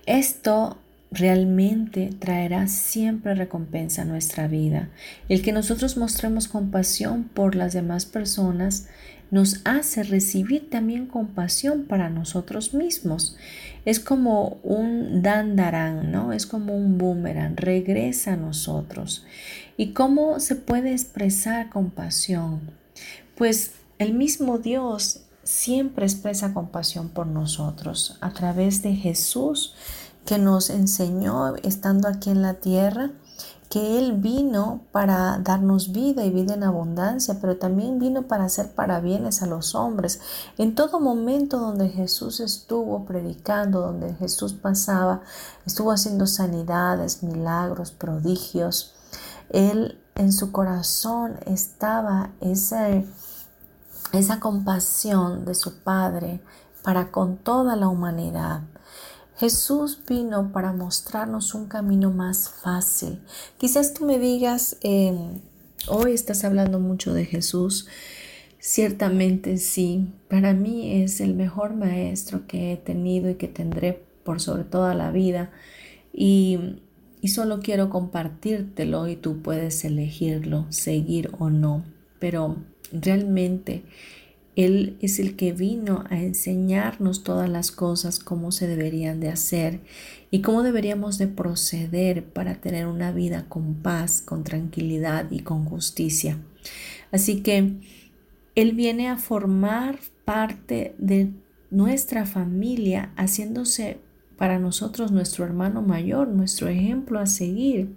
Esto 0.05 0.77
realmente 1.11 2.11
traerá 2.19 2.67
siempre 2.67 3.33
recompensa 3.33 4.03
a 4.03 4.05
nuestra 4.05 4.47
vida. 4.47 4.89
El 5.27 5.41
que 5.41 5.51
nosotros 5.51 5.97
mostremos 5.97 6.47
compasión 6.47 7.23
por 7.23 7.55
las 7.55 7.73
demás 7.73 8.05
personas 8.05 8.87
nos 9.31 9.61
hace 9.63 10.03
recibir 10.03 10.69
también 10.69 11.05
compasión 11.05 11.83
para 11.83 12.09
nosotros 12.09 12.73
mismos. 12.73 13.37
Es 13.85 13.99
como 13.99 14.59
un 14.63 15.21
dandarán, 15.21 16.11
¿no? 16.11 16.33
Es 16.33 16.45
como 16.45 16.75
un 16.75 16.97
boomerang, 16.97 17.55
regresa 17.55 18.33
a 18.33 18.37
nosotros. 18.37 19.25
¿Y 19.79 19.93
cómo 19.93 20.41
se 20.41 20.57
puede 20.57 20.91
expresar 20.91 21.69
compasión? 21.69 22.59
Pues 23.37 23.71
el 23.97 24.13
mismo 24.13 24.57
Dios 24.57 25.21
siempre 25.43 26.05
expresa 26.05 26.53
compasión 26.53 27.07
por 27.07 27.27
nosotros 27.27 28.17
a 28.19 28.33
través 28.33 28.81
de 28.81 28.93
Jesús 28.93 29.75
que 30.25 30.37
nos 30.37 30.69
enseñó 30.69 31.55
estando 31.63 32.09
aquí 32.09 32.29
en 32.29 32.41
la 32.41 32.55
tierra 32.55 33.11
que 33.69 33.97
Él 33.97 34.17
vino 34.17 34.81
para 34.91 35.37
darnos 35.37 35.93
vida 35.93 36.25
y 36.25 36.29
vida 36.29 36.55
en 36.55 36.65
abundancia, 36.65 37.37
pero 37.39 37.55
también 37.55 37.99
vino 37.99 38.23
para 38.23 38.43
hacer 38.43 38.73
parabienes 38.73 39.41
a 39.43 39.47
los 39.47 39.75
hombres. 39.75 40.19
En 40.57 40.75
todo 40.75 40.99
momento 40.99 41.57
donde 41.57 41.87
Jesús 41.87 42.41
estuvo 42.41 43.05
predicando, 43.05 43.79
donde 43.79 44.13
Jesús 44.15 44.51
pasaba, 44.51 45.21
estuvo 45.65 45.93
haciendo 45.93 46.27
sanidades, 46.27 47.23
milagros, 47.23 47.91
prodigios, 47.91 48.95
Él 49.49 49.99
en 50.15 50.31
su 50.31 50.51
corazón 50.51 51.39
estaba 51.45 52.31
esa, 52.41 52.89
esa 54.11 54.39
compasión 54.39 55.45
de 55.45 55.55
su 55.55 55.79
Padre 55.83 56.41
para 56.83 57.11
con 57.11 57.37
toda 57.37 57.75
la 57.75 57.87
humanidad. 57.87 58.63
Jesús 59.37 59.99
vino 60.05 60.51
para 60.51 60.73
mostrarnos 60.73 61.53
un 61.55 61.67
camino 61.67 62.11
más 62.11 62.49
fácil. 62.49 63.21
Quizás 63.57 63.93
tú 63.93 64.05
me 64.05 64.19
digas, 64.19 64.75
em, 64.81 65.39
hoy 65.87 66.13
estás 66.13 66.43
hablando 66.43 66.79
mucho 66.79 67.13
de 67.13 67.23
Jesús. 67.23 67.87
Ciertamente 68.59 69.55
sí, 69.57 70.13
para 70.29 70.53
mí 70.53 71.01
es 71.01 71.21
el 71.21 71.35
mejor 71.35 71.73
maestro 71.73 72.45
que 72.47 72.73
he 72.73 72.77
tenido 72.77 73.29
y 73.29 73.35
que 73.35 73.47
tendré 73.47 74.05
por 74.25 74.41
sobre 74.41 74.65
toda 74.65 74.93
la 74.93 75.11
vida. 75.11 75.51
Y, 76.11 76.81
y 77.21 77.29
solo 77.29 77.59
quiero 77.59 77.89
compartírtelo 77.89 79.07
y 79.07 79.15
tú 79.15 79.41
puedes 79.41 79.83
elegirlo, 79.83 80.65
seguir 80.69 81.31
o 81.37 81.49
no. 81.49 81.83
Pero 82.19 82.57
realmente 82.91 83.83
él 84.55 84.97
es 85.01 85.19
el 85.19 85.35
que 85.35 85.53
vino 85.53 86.03
a 86.09 86.19
enseñarnos 86.21 87.23
todas 87.23 87.49
las 87.49 87.71
cosas, 87.71 88.19
cómo 88.19 88.51
se 88.51 88.67
deberían 88.67 89.19
de 89.19 89.29
hacer 89.29 89.79
y 90.31 90.41
cómo 90.41 90.63
deberíamos 90.63 91.17
de 91.17 91.27
proceder 91.27 92.25
para 92.25 92.55
tener 92.55 92.87
una 92.87 93.11
vida 93.11 93.45
con 93.47 93.75
paz, 93.75 94.21
con 94.21 94.43
tranquilidad 94.43 95.31
y 95.31 95.39
con 95.39 95.65
justicia. 95.65 96.39
Así 97.11 97.41
que 97.41 97.75
Él 98.55 98.73
viene 98.73 99.07
a 99.07 99.17
formar 99.17 99.99
parte 100.25 100.93
de 100.97 101.31
nuestra 101.71 102.25
familia, 102.25 103.13
haciéndose 103.15 103.99
para 104.39 104.57
nosotros 104.57 105.11
nuestro 105.11 105.45
hermano 105.45 105.83
mayor, 105.83 106.29
nuestro 106.29 106.67
ejemplo 106.67 107.19
a 107.19 107.27
seguir. 107.27 107.95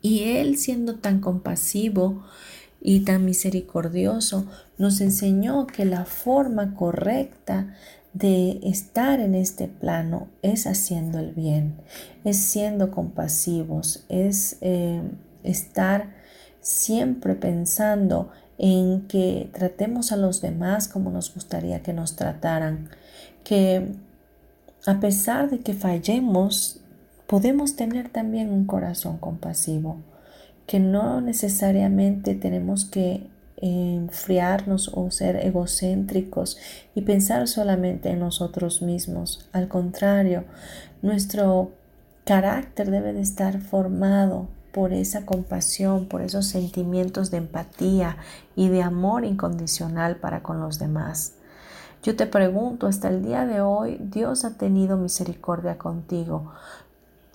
Y 0.00 0.24
Él 0.24 0.58
siendo 0.58 0.96
tan 0.96 1.20
compasivo, 1.20 2.24
y 2.82 3.00
tan 3.00 3.24
misericordioso, 3.24 4.46
nos 4.76 5.00
enseñó 5.00 5.66
que 5.66 5.84
la 5.84 6.04
forma 6.04 6.74
correcta 6.74 7.74
de 8.12 8.58
estar 8.64 9.20
en 9.20 9.34
este 9.34 9.68
plano 9.68 10.28
es 10.42 10.66
haciendo 10.66 11.18
el 11.18 11.32
bien, 11.32 11.76
es 12.24 12.36
siendo 12.38 12.90
compasivos, 12.90 14.04
es 14.08 14.58
eh, 14.60 15.00
estar 15.44 16.10
siempre 16.60 17.34
pensando 17.34 18.30
en 18.58 19.06
que 19.06 19.48
tratemos 19.54 20.12
a 20.12 20.16
los 20.16 20.40
demás 20.40 20.88
como 20.88 21.10
nos 21.10 21.32
gustaría 21.32 21.82
que 21.82 21.92
nos 21.92 22.16
trataran, 22.16 22.90
que 23.44 23.94
a 24.86 25.00
pesar 25.00 25.50
de 25.50 25.60
que 25.60 25.74
fallemos, 25.74 26.80
podemos 27.26 27.76
tener 27.76 28.08
también 28.08 28.50
un 28.50 28.66
corazón 28.66 29.18
compasivo 29.18 29.98
que 30.66 30.80
no 30.80 31.20
necesariamente 31.20 32.34
tenemos 32.34 32.84
que 32.84 33.26
enfriarnos 33.56 34.90
o 34.92 35.10
ser 35.10 35.36
egocéntricos 35.36 36.58
y 36.94 37.02
pensar 37.02 37.46
solamente 37.46 38.10
en 38.10 38.18
nosotros 38.18 38.82
mismos. 38.82 39.48
Al 39.52 39.68
contrario, 39.68 40.44
nuestro 41.00 41.70
carácter 42.24 42.90
debe 42.90 43.12
de 43.12 43.20
estar 43.20 43.60
formado 43.60 44.48
por 44.72 44.92
esa 44.92 45.26
compasión, 45.26 46.06
por 46.06 46.22
esos 46.22 46.46
sentimientos 46.46 47.30
de 47.30 47.36
empatía 47.38 48.16
y 48.56 48.68
de 48.68 48.82
amor 48.82 49.24
incondicional 49.24 50.16
para 50.16 50.42
con 50.42 50.60
los 50.60 50.78
demás. 50.78 51.34
Yo 52.02 52.16
te 52.16 52.26
pregunto, 52.26 52.88
hasta 52.88 53.08
el 53.08 53.24
día 53.24 53.46
de 53.46 53.60
hoy, 53.60 53.96
Dios 54.00 54.44
ha 54.44 54.56
tenido 54.56 54.96
misericordia 54.96 55.78
contigo. 55.78 56.52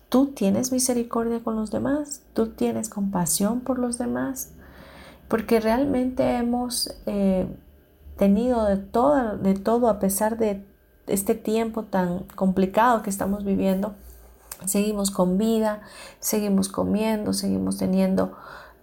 ¿Tú 0.10 0.27
tienes 0.27 0.73
misericordia 0.73 1.41
con 1.41 1.56
los 1.56 1.71
demás? 1.71 2.21
¿Tú 2.34 2.49
tienes 2.49 2.89
compasión 2.89 3.62
por 3.62 3.80
los 3.80 3.97
demás? 3.97 4.51
Porque 5.30 5.62
realmente 5.62 6.36
hemos 6.36 6.93
eh, 7.06 7.47
tenido 8.17 8.65
de 8.65 8.75
todo, 8.75 9.38
de 9.38 9.53
todo 9.53 9.88
a 9.88 9.99
pesar 9.99 10.38
de 10.38 10.65
este 11.08 11.34
tiempo 11.34 11.84
tan 11.84 12.23
complicado 12.36 13.03
que 13.03 13.10
estamos 13.10 13.45
viviendo. 13.45 13.95
Seguimos 14.65 15.12
con 15.12 15.38
vida, 15.38 15.82
seguimos 16.19 16.67
comiendo, 16.67 17.32
seguimos 17.32 17.77
teniendo 17.77 18.36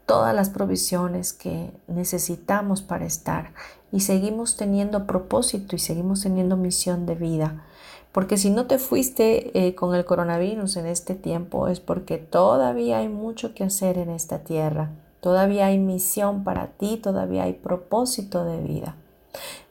todas 0.06 0.34
las 0.34 0.48
provisiones 0.50 1.34
que 1.34 1.72
necesitamos 1.88 2.82
para 2.82 3.04
estar 3.04 3.52
y 3.94 4.00
seguimos 4.00 4.56
teniendo 4.56 5.06
propósito 5.06 5.76
y 5.76 5.78
seguimos 5.78 6.22
teniendo 6.22 6.56
misión 6.56 7.06
de 7.06 7.14
vida. 7.14 7.64
Porque 8.10 8.36
si 8.38 8.50
no 8.50 8.66
te 8.66 8.78
fuiste 8.78 9.56
eh, 9.56 9.76
con 9.76 9.94
el 9.94 10.04
coronavirus 10.04 10.78
en 10.78 10.86
este 10.86 11.14
tiempo 11.14 11.68
es 11.68 11.78
porque 11.78 12.18
todavía 12.18 12.98
hay 12.98 13.08
mucho 13.08 13.54
que 13.54 13.62
hacer 13.62 13.98
en 13.98 14.10
esta 14.10 14.40
tierra. 14.40 14.90
Todavía 15.20 15.66
hay 15.66 15.78
misión 15.78 16.42
para 16.42 16.72
ti, 16.72 16.96
todavía 16.96 17.44
hay 17.44 17.52
propósito 17.52 18.44
de 18.44 18.60
vida. 18.60 18.96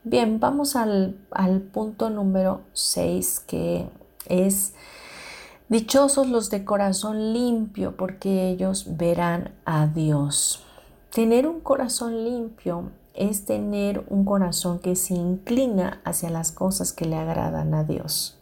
Bien, 0.06 0.40
vamos 0.40 0.78
al, 0.78 1.18
al 1.32 1.60
punto 1.60 2.10
número 2.10 2.62
6 2.72 3.42
que 3.46 3.90
es 4.30 4.74
dichosos 5.68 6.30
los 6.30 6.50
de 6.50 6.64
corazón 6.64 7.34
limpio 7.34 7.98
porque 7.98 8.48
ellos 8.48 8.86
verán 8.96 9.54
a 9.66 9.86
Dios. 9.88 10.64
Tener 11.10 11.46
un 11.46 11.60
corazón 11.60 12.24
limpio 12.24 12.86
es 13.14 13.46
tener 13.46 14.04
un 14.10 14.26
corazón 14.26 14.80
que 14.80 14.96
se 14.96 15.14
inclina 15.14 16.02
hacia 16.04 16.30
las 16.30 16.52
cosas 16.52 16.94
que 16.94 17.06
le 17.06 17.16
agradan 17.16 17.74
a 17.74 17.84
Dios. 17.84 18.38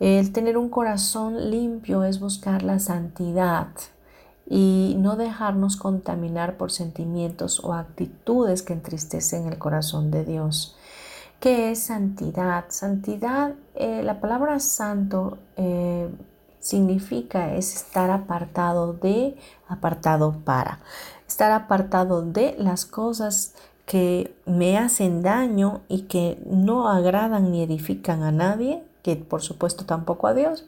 El 0.00 0.32
tener 0.32 0.58
un 0.58 0.70
corazón 0.70 1.50
limpio 1.50 2.04
es 2.04 2.18
buscar 2.18 2.62
la 2.62 2.78
santidad 2.78 3.68
y 4.46 4.96
no 4.98 5.16
dejarnos 5.16 5.76
contaminar 5.76 6.56
por 6.56 6.70
sentimientos 6.70 7.62
o 7.64 7.72
actitudes 7.72 8.62
que 8.62 8.72
entristecen 8.72 9.46
el 9.46 9.58
corazón 9.58 10.10
de 10.10 10.24
Dios. 10.24 10.76
¿Qué 11.40 11.70
es 11.70 11.84
santidad? 11.84 12.64
Santidad, 12.68 13.54
eh, 13.74 14.02
la 14.02 14.20
palabra 14.20 14.58
santo 14.60 15.38
eh, 15.56 16.08
significa 16.58 17.54
es 17.54 17.74
estar 17.76 18.10
apartado 18.10 18.94
de, 18.94 19.36
apartado 19.68 20.40
para, 20.44 20.80
estar 21.28 21.52
apartado 21.52 22.22
de 22.22 22.56
las 22.58 22.86
cosas 22.86 23.54
que 23.86 24.34
me 24.46 24.78
hacen 24.78 25.22
daño 25.22 25.82
y 25.88 26.02
que 26.02 26.38
no 26.46 26.88
agradan 26.88 27.52
ni 27.52 27.62
edifican 27.62 28.22
a 28.22 28.32
nadie, 28.32 28.82
que 29.02 29.16
por 29.16 29.42
supuesto 29.42 29.84
tampoco 29.84 30.26
a 30.26 30.34
Dios, 30.34 30.66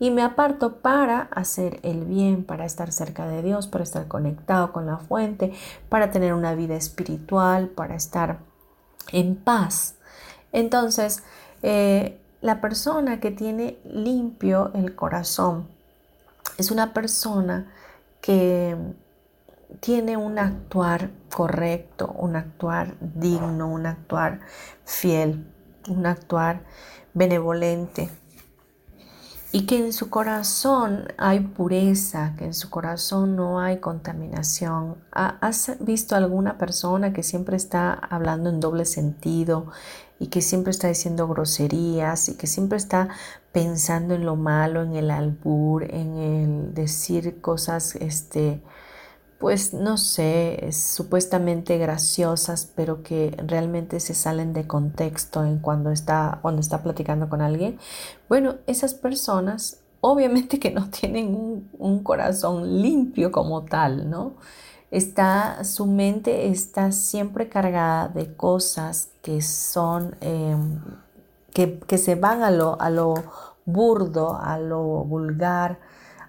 y 0.00 0.10
me 0.10 0.22
aparto 0.22 0.78
para 0.78 1.28
hacer 1.30 1.78
el 1.82 2.04
bien, 2.04 2.42
para 2.42 2.64
estar 2.64 2.90
cerca 2.90 3.28
de 3.28 3.42
Dios, 3.42 3.68
para 3.68 3.84
estar 3.84 4.08
conectado 4.08 4.72
con 4.72 4.86
la 4.86 4.98
fuente, 4.98 5.52
para 5.88 6.10
tener 6.10 6.34
una 6.34 6.54
vida 6.54 6.74
espiritual, 6.74 7.68
para 7.68 7.94
estar 7.94 8.38
en 9.12 9.36
paz. 9.36 9.94
Entonces, 10.52 11.22
eh, 11.62 12.18
la 12.40 12.60
persona 12.60 13.20
que 13.20 13.30
tiene 13.30 13.78
limpio 13.84 14.72
el 14.74 14.94
corazón 14.96 15.68
es 16.58 16.70
una 16.70 16.92
persona 16.92 17.72
que 18.20 18.76
tiene 19.80 20.16
un 20.16 20.38
actuar 20.38 21.10
correcto, 21.34 22.14
un 22.18 22.36
actuar 22.36 22.96
digno, 23.00 23.68
un 23.68 23.86
actuar 23.86 24.40
fiel, 24.84 25.46
un 25.88 26.06
actuar 26.06 26.64
benevolente. 27.14 28.10
Y 29.52 29.64
que 29.64 29.78
en 29.78 29.92
su 29.92 30.10
corazón 30.10 31.08
hay 31.16 31.40
pureza, 31.40 32.34
que 32.36 32.44
en 32.44 32.54
su 32.54 32.68
corazón 32.68 33.36
no 33.36 33.60
hay 33.60 33.78
contaminación. 33.78 34.98
¿Has 35.12 35.72
visto 35.80 36.14
alguna 36.14 36.58
persona 36.58 37.12
que 37.12 37.22
siempre 37.22 37.56
está 37.56 37.92
hablando 37.94 38.50
en 38.50 38.60
doble 38.60 38.84
sentido 38.84 39.68
y 40.18 40.26
que 40.26 40.42
siempre 40.42 40.72
está 40.72 40.88
diciendo 40.88 41.26
groserías 41.28 42.28
y 42.28 42.34
que 42.34 42.46
siempre 42.46 42.76
está 42.76 43.08
pensando 43.52 44.14
en 44.14 44.26
lo 44.26 44.36
malo, 44.36 44.82
en 44.82 44.94
el 44.94 45.10
albur, 45.10 45.84
en 45.84 46.16
el 46.16 46.74
decir 46.74 47.40
cosas, 47.40 47.96
este, 47.96 48.62
pues 49.38 49.74
no 49.74 49.98
sé, 49.98 50.70
supuestamente 50.72 51.78
graciosas, 51.78 52.70
pero 52.74 53.02
que 53.02 53.36
realmente 53.46 54.00
se 54.00 54.14
salen 54.14 54.52
de 54.52 54.66
contexto 54.66 55.44
en 55.44 55.58
cuando 55.58 55.90
está, 55.90 56.38
cuando 56.42 56.60
está 56.60 56.82
platicando 56.82 57.28
con 57.28 57.42
alguien. 57.42 57.78
Bueno, 58.28 58.56
esas 58.66 58.94
personas 58.94 59.80
obviamente 60.00 60.58
que 60.58 60.70
no 60.70 60.88
tienen 60.90 61.68
un, 61.78 62.02
corazón 62.02 62.80
limpio 62.82 63.32
como 63.32 63.64
tal, 63.64 64.08
¿no? 64.10 64.34
Está, 64.90 65.64
su 65.64 65.86
mente 65.86 66.48
está 66.48 66.92
siempre 66.92 67.48
cargada 67.48 68.08
de 68.08 68.34
cosas 68.34 69.10
que 69.22 69.42
son, 69.42 70.16
em, 70.20 70.80
que, 71.52 71.80
que, 71.80 71.98
se 71.98 72.14
van 72.14 72.42
a 72.42 72.50
lo, 72.50 72.80
a 72.80 72.88
lo 72.90 73.14
burdo, 73.64 74.38
a 74.40 74.58
lo 74.58 75.04
vulgar, 75.04 75.80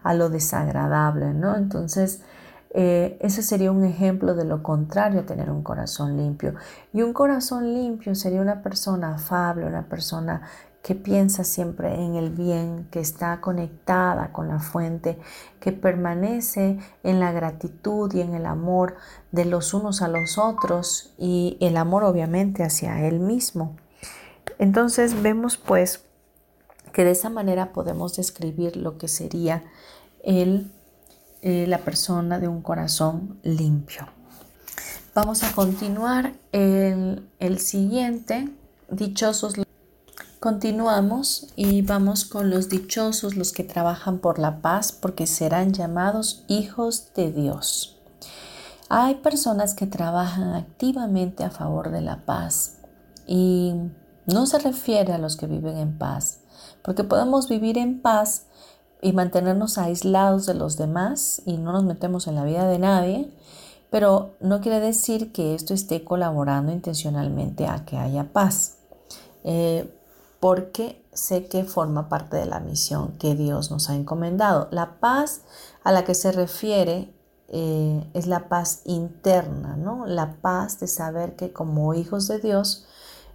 a 0.01 0.13
lo 0.15 0.29
desagradable, 0.29 1.33
¿no? 1.33 1.55
Entonces, 1.55 2.21
eh, 2.71 3.17
ese 3.21 3.43
sería 3.43 3.71
un 3.71 3.83
ejemplo 3.83 4.35
de 4.35 4.45
lo 4.45 4.61
contrario 4.61 5.21
a 5.21 5.25
tener 5.25 5.49
un 5.49 5.63
corazón 5.63 6.17
limpio. 6.17 6.55
Y 6.93 7.01
un 7.01 7.13
corazón 7.13 7.73
limpio 7.73 8.15
sería 8.15 8.41
una 8.41 8.61
persona 8.61 9.15
afable, 9.15 9.65
una 9.65 9.87
persona 9.87 10.41
que 10.87 10.95
piensa 10.95 11.43
siempre 11.43 11.93
en 11.95 12.15
el 12.15 12.29
bien, 12.29 12.87
que 12.91 13.01
está 13.01 13.41
conectada 13.41 14.31
con 14.31 14.47
la 14.47 14.59
fuente, 14.59 15.19
que 15.59 15.73
permanece 15.73 16.79
en 17.03 17.19
la 17.19 17.33
gratitud 17.33 18.13
y 18.13 18.21
en 18.21 18.33
el 18.33 18.45
amor 18.45 18.95
de 19.31 19.43
los 19.43 19.73
unos 19.73 20.01
a 20.01 20.07
los 20.07 20.37
otros 20.37 21.13
y 21.17 21.57
el 21.59 21.75
amor 21.75 22.03
obviamente 22.05 22.63
hacia 22.63 23.05
él 23.05 23.19
mismo. 23.19 23.75
Entonces 24.59 25.21
vemos 25.21 25.57
pues 25.57 26.05
que 26.93 27.03
de 27.03 27.11
esa 27.11 27.29
manera 27.29 27.73
podemos 27.73 28.15
describir 28.15 28.77
lo 28.77 28.97
que 28.97 29.09
sería 29.09 29.65
el 30.23 30.71
eh, 31.41 31.65
la 31.67 31.79
persona 31.79 32.39
de 32.39 32.47
un 32.47 32.61
corazón 32.61 33.39
limpio. 33.43 34.07
Vamos 35.13 35.43
a 35.43 35.51
continuar 35.53 36.33
el, 36.51 37.27
el 37.39 37.59
siguiente, 37.59 38.49
dichosos. 38.89 39.55
Continuamos 40.39 41.51
y 41.55 41.81
vamos 41.81 42.25
con 42.25 42.49
los 42.49 42.69
dichosos, 42.69 43.35
los 43.35 43.51
que 43.51 43.63
trabajan 43.63 44.19
por 44.19 44.37
la 44.37 44.61
paz, 44.61 44.91
porque 44.91 45.25
serán 45.25 45.73
llamados 45.73 46.45
hijos 46.47 47.11
de 47.15 47.31
Dios. 47.31 47.97
Hay 48.89 49.15
personas 49.15 49.73
que 49.73 49.87
trabajan 49.87 50.53
activamente 50.53 51.43
a 51.43 51.49
favor 51.49 51.91
de 51.91 52.01
la 52.01 52.25
paz 52.25 52.77
y 53.25 53.73
no 54.27 54.45
se 54.45 54.59
refiere 54.59 55.13
a 55.13 55.17
los 55.17 55.35
que 55.35 55.47
viven 55.47 55.77
en 55.77 55.97
paz, 55.97 56.39
porque 56.83 57.03
podemos 57.03 57.49
vivir 57.49 57.77
en 57.77 58.01
paz 58.01 58.45
y 59.01 59.13
mantenernos 59.13 59.77
aislados 59.77 60.45
de 60.45 60.53
los 60.53 60.77
demás 60.77 61.41
y 61.45 61.57
no 61.57 61.71
nos 61.71 61.83
metemos 61.83 62.27
en 62.27 62.35
la 62.35 62.43
vida 62.43 62.67
de 62.67 62.79
nadie, 62.79 63.31
pero 63.89 64.31
no 64.39 64.61
quiere 64.61 64.79
decir 64.79 65.31
que 65.31 65.55
esto 65.55 65.73
esté 65.73 66.03
colaborando 66.03 66.71
intencionalmente 66.71 67.67
a 67.67 67.85
que 67.85 67.97
haya 67.97 68.31
paz, 68.33 68.77
eh, 69.43 69.93
porque 70.39 71.03
sé 71.13 71.47
que 71.47 71.63
forma 71.63 72.09
parte 72.09 72.37
de 72.37 72.45
la 72.45 72.59
misión 72.59 73.13
que 73.17 73.35
Dios 73.35 73.71
nos 73.71 73.89
ha 73.89 73.95
encomendado. 73.95 74.67
La 74.71 74.99
paz 74.99 75.41
a 75.83 75.91
la 75.91 76.03
que 76.03 76.13
se 76.13 76.31
refiere 76.31 77.13
eh, 77.49 78.09
es 78.13 78.27
la 78.27 78.49
paz 78.49 78.81
interna, 78.85 79.77
¿no? 79.77 80.05
La 80.05 80.33
paz 80.41 80.79
de 80.79 80.87
saber 80.87 81.35
que 81.35 81.53
como 81.53 81.93
hijos 81.93 82.27
de 82.27 82.39
Dios, 82.39 82.85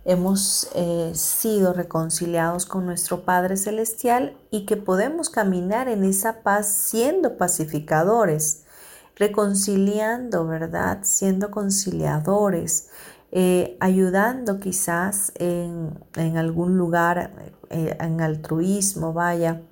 hemos 0.05 0.69
eh, 0.75 1.13
sido 1.15 1.73
reconciliados 1.73 2.67
con 2.67 2.87
nuestro 2.87 3.25
Padre 3.25 3.57
Celestial 3.57 4.37
y 4.51 4.67
que 4.67 4.77
podemos 4.77 5.31
caminar 5.31 5.89
en 5.89 6.05
esa 6.05 6.43
paz 6.43 6.73
siendo 6.73 7.37
pacificadores, 7.37 8.65
reconciliando, 9.17 10.47
¿verdad? 10.47 11.01
Siendo 11.03 11.51
conciliadores, 11.51 12.89
eh, 13.31 13.77
ayudando 13.81 14.59
quizás 14.59 15.33
en, 15.37 16.37
algún 16.37 16.77
lugar, 16.77 17.33
eh, 17.71 17.97
en 18.01 18.21
altruismo, 18.21 19.13
vaya, 19.13 19.63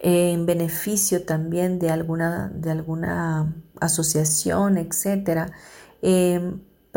en 0.00 0.46
beneficio 0.46 1.24
también 1.24 1.78
de 1.78 1.90
alguna, 1.90 2.50
de 2.54 2.70
alguna 2.70 3.54
asociación, 3.80 4.76
etcétera 4.76 5.52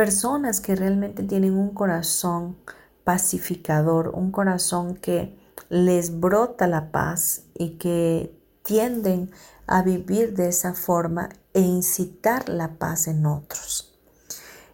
personas 0.02 0.62
que 0.62 0.76
realmente 0.76 1.22
tienen 1.22 1.54
un 1.54 1.76
corazón 1.76 2.58
pacificador, 3.04 4.10
un 4.16 4.32
corazón 4.32 4.96
que 4.96 5.38
les 5.70 6.20
brota 6.20 6.66
la 6.66 6.92
paz 6.92 7.44
y 7.54 7.78
que 7.78 8.36
tienden 8.64 9.30
a 9.68 9.84
vivir 9.84 10.34
de 10.34 10.48
esa 10.48 10.74
forma 10.74 11.30
e 11.54 11.62
incitar 11.62 12.50
la 12.50 12.80
paz 12.80 13.08
en 13.08 13.28
otros. 13.28 13.94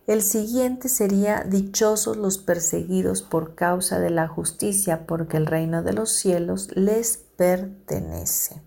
El 0.07 0.21
siguiente 0.21 0.87
sería 0.87 1.43
dichosos 1.43 2.15
los 2.15 2.37
perseguidos 2.37 3.21
por 3.21 3.53
causa 3.53 3.99
de 3.99 4.11
la 4.11 4.29
justicia, 4.29 5.05
porque 5.05 5.35
el 5.35 5.45
reino 5.45 5.83
de 5.83 5.91
los 5.91 6.13
cielos 6.13 6.69
les 6.73 7.17
pertenece. 7.35 8.61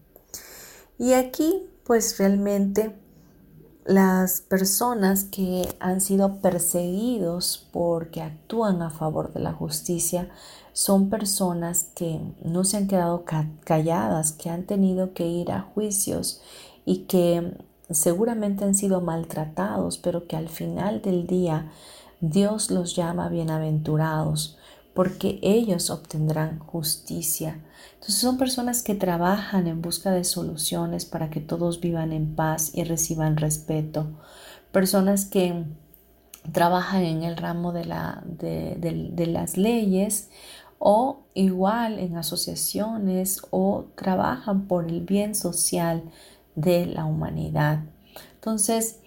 Y 0.99 1.15
aquí, 1.15 1.71
pues 1.85 2.19
realmente 2.19 3.00
las 3.91 4.41
personas 4.41 5.25
que 5.25 5.67
han 5.81 6.01
sido 6.01 6.37
perseguidos 6.37 7.67
porque 7.73 8.23
actúan 8.23 8.83
a 8.83 8.91
favor 8.91 9.33
de 9.33 9.41
la 9.41 9.53
justicia 9.53 10.31
son 10.73 11.11
personas 11.11 11.89
que 11.97 12.21
no 12.45 12.63
se 12.63 12.77
han 12.77 12.87
quedado 12.87 13.25
calladas, 13.65 14.31
que 14.31 14.49
han 14.49 14.63
tenido 14.63 15.13
que 15.13 15.27
ir 15.27 15.51
a 15.51 15.63
juicios 15.63 16.41
y 16.85 16.99
que 17.07 17.53
seguramente 17.91 18.65
han 18.65 18.77
sido 18.77 19.01
maltratados, 19.01 19.99
pero 19.99 20.29
que 20.29 20.37
al 20.37 20.49
final 20.49 21.03
del 21.03 21.27
día 21.27 21.73
Dios 22.21 22.71
los 22.71 22.95
llama 22.95 23.29
bienaventurados 23.29 24.57
porque 24.95 25.39
ellos 25.43 25.91
obtendrán 25.91 26.59
justicia. 26.59 27.61
Entonces 27.95 28.17
son 28.17 28.39
personas 28.39 28.83
que 28.83 28.95
trabajan 28.95 29.67
en 29.67 29.83
busca 29.83 30.11
de 30.11 30.25
soluciones 30.25 31.05
para 31.05 31.31
que 31.31 31.41
todos 31.41 31.81
vivan 31.81 32.13
en 32.13 32.35
paz 32.35 32.73
y 32.75 32.85
reciban 32.85 33.37
respeto. 33.37 34.07
Personas 34.73 35.25
que 35.25 35.65
trabajan 36.53 37.03
en 37.03 37.23
el 37.23 37.37
ramo 37.37 37.73
de, 37.73 37.85
la, 37.85 38.23
de, 38.25 39.27
las 39.27 39.57
leyes 39.57 40.31
o 40.79 41.27
igual 41.35 41.99
en 41.99 42.17
asociaciones 42.17 43.43
o 43.51 43.87
trabajan 43.97 44.67
por 44.67 44.89
el 44.89 45.03
bien 45.03 45.35
social 45.35 46.03
de 46.55 46.87
la 46.87 47.05
humanidad. 47.05 47.85
Entonces, 48.35 49.01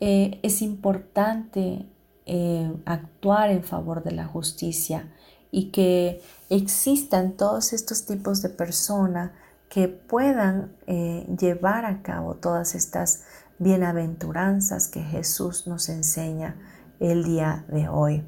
eh, 0.00 0.38
es 0.42 0.62
importante 0.62 1.86
eh, 2.26 2.72
actuar 2.84 3.50
en 3.50 3.64
favor 3.64 4.04
de 4.04 4.12
la 4.12 4.26
justicia 4.26 5.12
y 5.50 5.70
que 5.70 6.22
existan 6.50 7.32
todos 7.32 7.72
estos 7.72 8.06
tipos 8.06 8.42
de 8.42 8.48
personas 8.48 9.30
que 9.68 9.88
puedan 9.88 10.72
eh, 10.86 11.26
llevar 11.38 11.84
a 11.84 12.02
cabo 12.02 12.34
todas 12.34 12.74
estas 12.74 13.22
bienaventuranzas 13.58 14.88
que 14.88 15.02
Jesús 15.02 15.66
nos 15.66 15.88
enseña 15.88 16.56
el 17.00 17.24
día 17.24 17.64
de 17.68 17.88
hoy. 17.88 18.24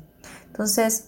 Entonces, 0.46 1.06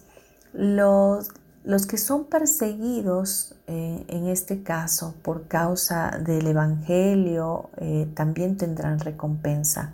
los, 0.53 1.29
los 1.63 1.85
que 1.85 1.97
son 1.97 2.25
perseguidos 2.25 3.55
eh, 3.67 4.05
en 4.07 4.27
este 4.27 4.63
caso 4.63 5.15
por 5.21 5.47
causa 5.47 6.19
del 6.19 6.47
Evangelio 6.47 7.69
eh, 7.77 8.07
también 8.15 8.57
tendrán 8.57 8.99
recompensa. 8.99 9.93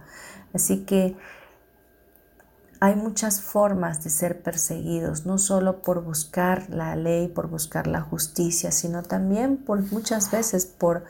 Así 0.54 0.86
que 0.86 1.16
hay 2.80 2.96
muchas 2.96 3.42
formas 3.42 4.04
de 4.04 4.10
ser 4.10 4.42
perseguidos, 4.42 5.26
no 5.26 5.38
solo 5.38 5.82
por 5.82 6.04
buscar 6.04 6.70
la 6.70 6.96
ley, 6.96 7.28
por 7.28 7.48
buscar 7.48 7.88
la 7.88 8.02
justicia, 8.02 8.72
sino 8.72 9.04
también 9.04 9.58
por 9.58 9.82
muchas 9.92 10.32
veces 10.32 10.66
por 10.66 11.04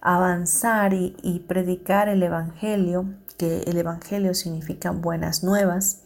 avanzar 0.00 0.92
y, 0.92 1.16
y 1.22 1.40
predicar 1.40 2.08
el 2.08 2.22
Evangelio, 2.22 3.06
que 3.38 3.60
el 3.62 3.78
Evangelio 3.78 4.34
significa 4.34 4.90
buenas 4.90 5.42
nuevas, 5.42 6.02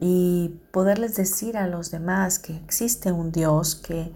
y 0.00 0.60
poderles 0.70 1.16
decir 1.16 1.58
a 1.58 1.66
los 1.66 1.90
demás 1.90 2.38
que 2.38 2.56
existe 2.56 3.12
un 3.12 3.32
Dios, 3.32 3.74
que 3.74 4.12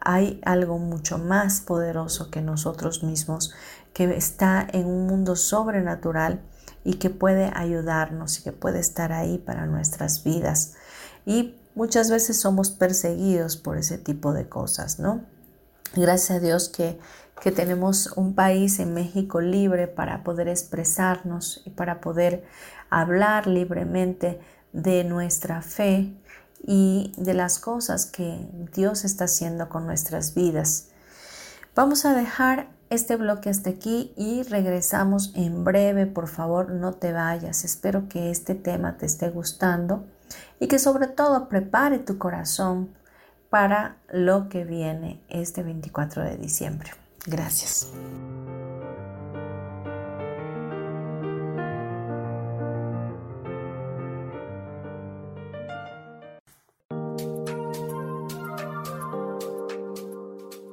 hay 0.00 0.40
algo 0.44 0.78
mucho 0.78 1.18
más 1.18 1.60
poderoso 1.60 2.30
que 2.30 2.40
nosotros 2.40 3.04
mismos, 3.04 3.54
que 3.92 4.16
está 4.16 4.66
en 4.72 4.86
un 4.86 5.06
mundo 5.06 5.36
sobrenatural 5.36 6.40
y 6.84 6.94
que 6.94 7.10
puede 7.10 7.50
ayudarnos 7.54 8.38
y 8.38 8.42
que 8.42 8.52
puede 8.52 8.80
estar 8.80 9.12
ahí 9.12 9.38
para 9.38 9.66
nuestras 9.66 10.24
vidas. 10.24 10.74
Y 11.26 11.54
muchas 11.74 12.10
veces 12.10 12.40
somos 12.40 12.70
perseguidos 12.70 13.56
por 13.56 13.78
ese 13.78 13.98
tipo 13.98 14.32
de 14.32 14.48
cosas, 14.48 14.98
¿no? 14.98 15.22
Gracias 15.94 16.38
a 16.38 16.40
Dios 16.40 16.68
que, 16.68 16.98
que 17.40 17.52
tenemos 17.52 18.12
un 18.16 18.34
país 18.34 18.78
en 18.78 18.94
México 18.94 19.40
libre 19.40 19.86
para 19.86 20.22
poder 20.22 20.48
expresarnos 20.48 21.62
y 21.64 21.70
para 21.70 22.00
poder 22.00 22.44
hablar 22.90 23.46
libremente 23.46 24.40
de 24.72 25.04
nuestra 25.04 25.62
fe 25.62 26.14
y 26.62 27.12
de 27.16 27.34
las 27.34 27.58
cosas 27.58 28.06
que 28.06 28.48
Dios 28.74 29.04
está 29.04 29.24
haciendo 29.24 29.68
con 29.68 29.86
nuestras 29.86 30.34
vidas. 30.34 30.88
Vamos 31.74 32.04
a 32.04 32.14
dejar 32.14 32.68
este 32.90 33.16
bloque 33.16 33.50
hasta 33.50 33.70
aquí 33.70 34.12
y 34.16 34.42
regresamos 34.42 35.32
en 35.34 35.64
breve. 35.64 36.06
Por 36.06 36.28
favor, 36.28 36.70
no 36.70 36.94
te 36.94 37.12
vayas. 37.12 37.64
Espero 37.64 38.08
que 38.08 38.30
este 38.30 38.54
tema 38.54 38.96
te 38.96 39.06
esté 39.06 39.30
gustando 39.30 40.06
y 40.60 40.68
que 40.68 40.78
sobre 40.78 41.06
todo 41.06 41.48
prepare 41.48 41.98
tu 41.98 42.18
corazón 42.18 42.90
para 43.50 43.96
lo 44.12 44.48
que 44.48 44.64
viene 44.64 45.20
este 45.28 45.62
24 45.62 46.22
de 46.22 46.36
diciembre. 46.36 46.90
Gracias. 47.26 47.88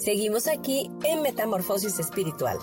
Seguimos 0.00 0.48
aquí 0.48 0.90
en 1.04 1.20
Metamorfosis 1.20 1.98
Espiritual. 1.98 2.56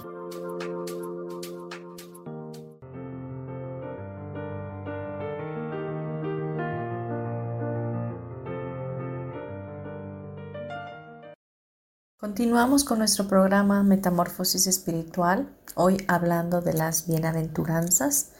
Continuamos 12.19 12.83
con 12.83 12.97
nuestro 12.97 13.27
programa 13.27 13.83
Metamorfosis 13.83 14.65
Espiritual, 14.65 15.47
hoy 15.75 16.03
hablando 16.07 16.61
de 16.61 16.73
las 16.73 17.07
bienaventuranzas. 17.07 18.31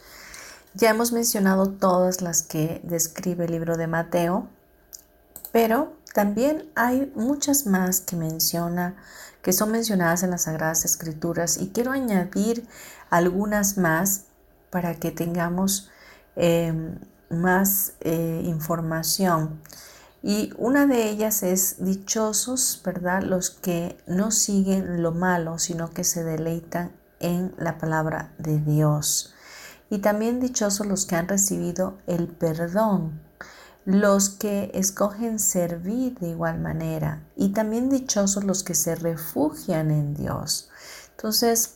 Ya 0.74 0.90
hemos 0.90 1.12
mencionado 1.12 1.70
todas 1.70 2.24
las 2.24 2.42
que 2.42 2.82
describe 2.84 3.46
el 3.46 3.52
libro 3.52 3.78
de 3.78 3.86
Mateo, 3.86 4.48
pero 5.52 5.94
también 6.18 6.68
hay 6.74 7.12
muchas 7.14 7.68
más 7.68 8.02
que 8.02 8.16
menciona, 8.16 8.96
que 9.44 9.54
son 9.54 9.70
mencionadas 9.70 10.24
en 10.24 10.32
las 10.32 10.46
Sagradas 10.46 10.84
Escrituras 10.84 11.58
y 11.58 11.68
quiero 11.68 11.92
añadir 11.92 12.68
algunas 13.12 13.78
más 13.78 14.24
para 14.72 14.96
que 14.96 15.12
tengamos 15.12 15.92
em, 16.36 16.98
más 17.30 17.94
eh, 18.00 18.42
información. 18.46 19.62
Y 20.24 20.54
una 20.58 20.88
de 20.88 21.08
ellas 21.08 21.44
es 21.44 21.86
dichosos, 21.86 22.82
¿verdad? 22.84 23.22
Los 23.22 23.52
que 23.52 23.96
no 24.08 24.32
siguen 24.32 25.04
lo 25.04 25.12
malo, 25.12 25.60
sino 25.60 25.92
que 25.92 26.04
se 26.04 26.24
deleitan 26.24 26.94
en 27.20 27.54
la 27.60 27.78
palabra 27.78 28.34
de 28.40 28.58
Dios. 28.58 29.36
Y 29.92 30.00
también 30.00 30.40
dichosos 30.40 30.88
los 30.88 31.06
que 31.06 31.16
han 31.16 31.28
recibido 31.28 32.00
el 32.08 32.28
perdón 32.28 33.27
los 33.88 34.28
que 34.28 34.70
escogen 34.74 35.40
servir 35.40 36.20
de 36.20 36.32
igual 36.32 36.60
manera 36.60 37.24
y 37.38 37.54
también 37.54 37.90
dichosos 37.90 38.44
los 38.44 38.62
que 38.62 38.76
se 38.76 38.96
refugian 38.96 39.92
en 39.92 40.14
Dios. 40.14 40.68
Entonces, 41.12 41.76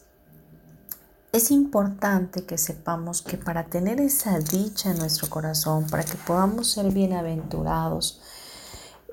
es 1.31 1.51
importante 1.51 2.43
que 2.43 2.57
sepamos 2.57 3.21
que 3.21 3.37
para 3.37 3.67
tener 3.67 4.01
esa 4.01 4.39
dicha 4.39 4.91
en 4.91 4.97
nuestro 4.97 5.29
corazón, 5.29 5.87
para 5.89 6.03
que 6.03 6.17
podamos 6.17 6.71
ser 6.71 6.91
bienaventurados, 6.91 8.19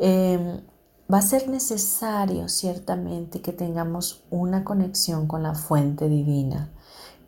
em, 0.00 0.61
va 1.08 1.18
a 1.18 1.22
ser 1.22 1.48
necesario 1.48 2.48
ciertamente 2.48 3.40
que 3.40 3.52
tengamos 3.52 4.24
una 4.28 4.64
conexión 4.64 5.28
con 5.28 5.44
la 5.44 5.54
fuente 5.54 6.08
divina, 6.08 6.68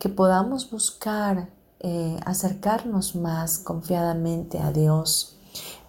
que 0.01 0.09
podamos 0.09 0.69
buscar 0.69 1.49
eh, 1.79 2.19
acercarnos 2.27 3.15
más 3.15 3.59
confiadamente 3.59 4.59
a 4.59 4.73
Dios 4.73 5.37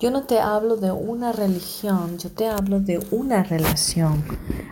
yo 0.01 0.09
no 0.09 0.23
te 0.23 0.39
hablo 0.39 0.77
de 0.77 0.91
una 0.91 1.31
religión, 1.31 2.17
yo 2.17 2.31
te 2.31 2.47
hablo 2.47 2.79
de 2.79 2.99
una 3.11 3.43
relación, 3.43 4.23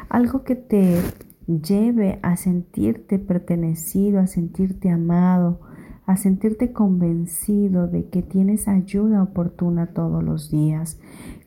algo 0.09 0.43
que 0.43 0.55
te 0.55 0.99
lleve 1.45 2.17
a 2.23 2.35
sentirte 2.35 3.19
pertenecido, 3.19 4.19
a 4.19 4.25
sentirte 4.25 4.89
amado, 4.89 5.59
a 6.07 6.17
sentirte 6.17 6.73
convencido 6.73 7.85
de 7.85 8.09
que 8.09 8.23
tienes 8.23 8.67
ayuda 8.67 9.21
oportuna 9.21 9.93
todos 9.93 10.23
los 10.23 10.49
días, 10.49 10.97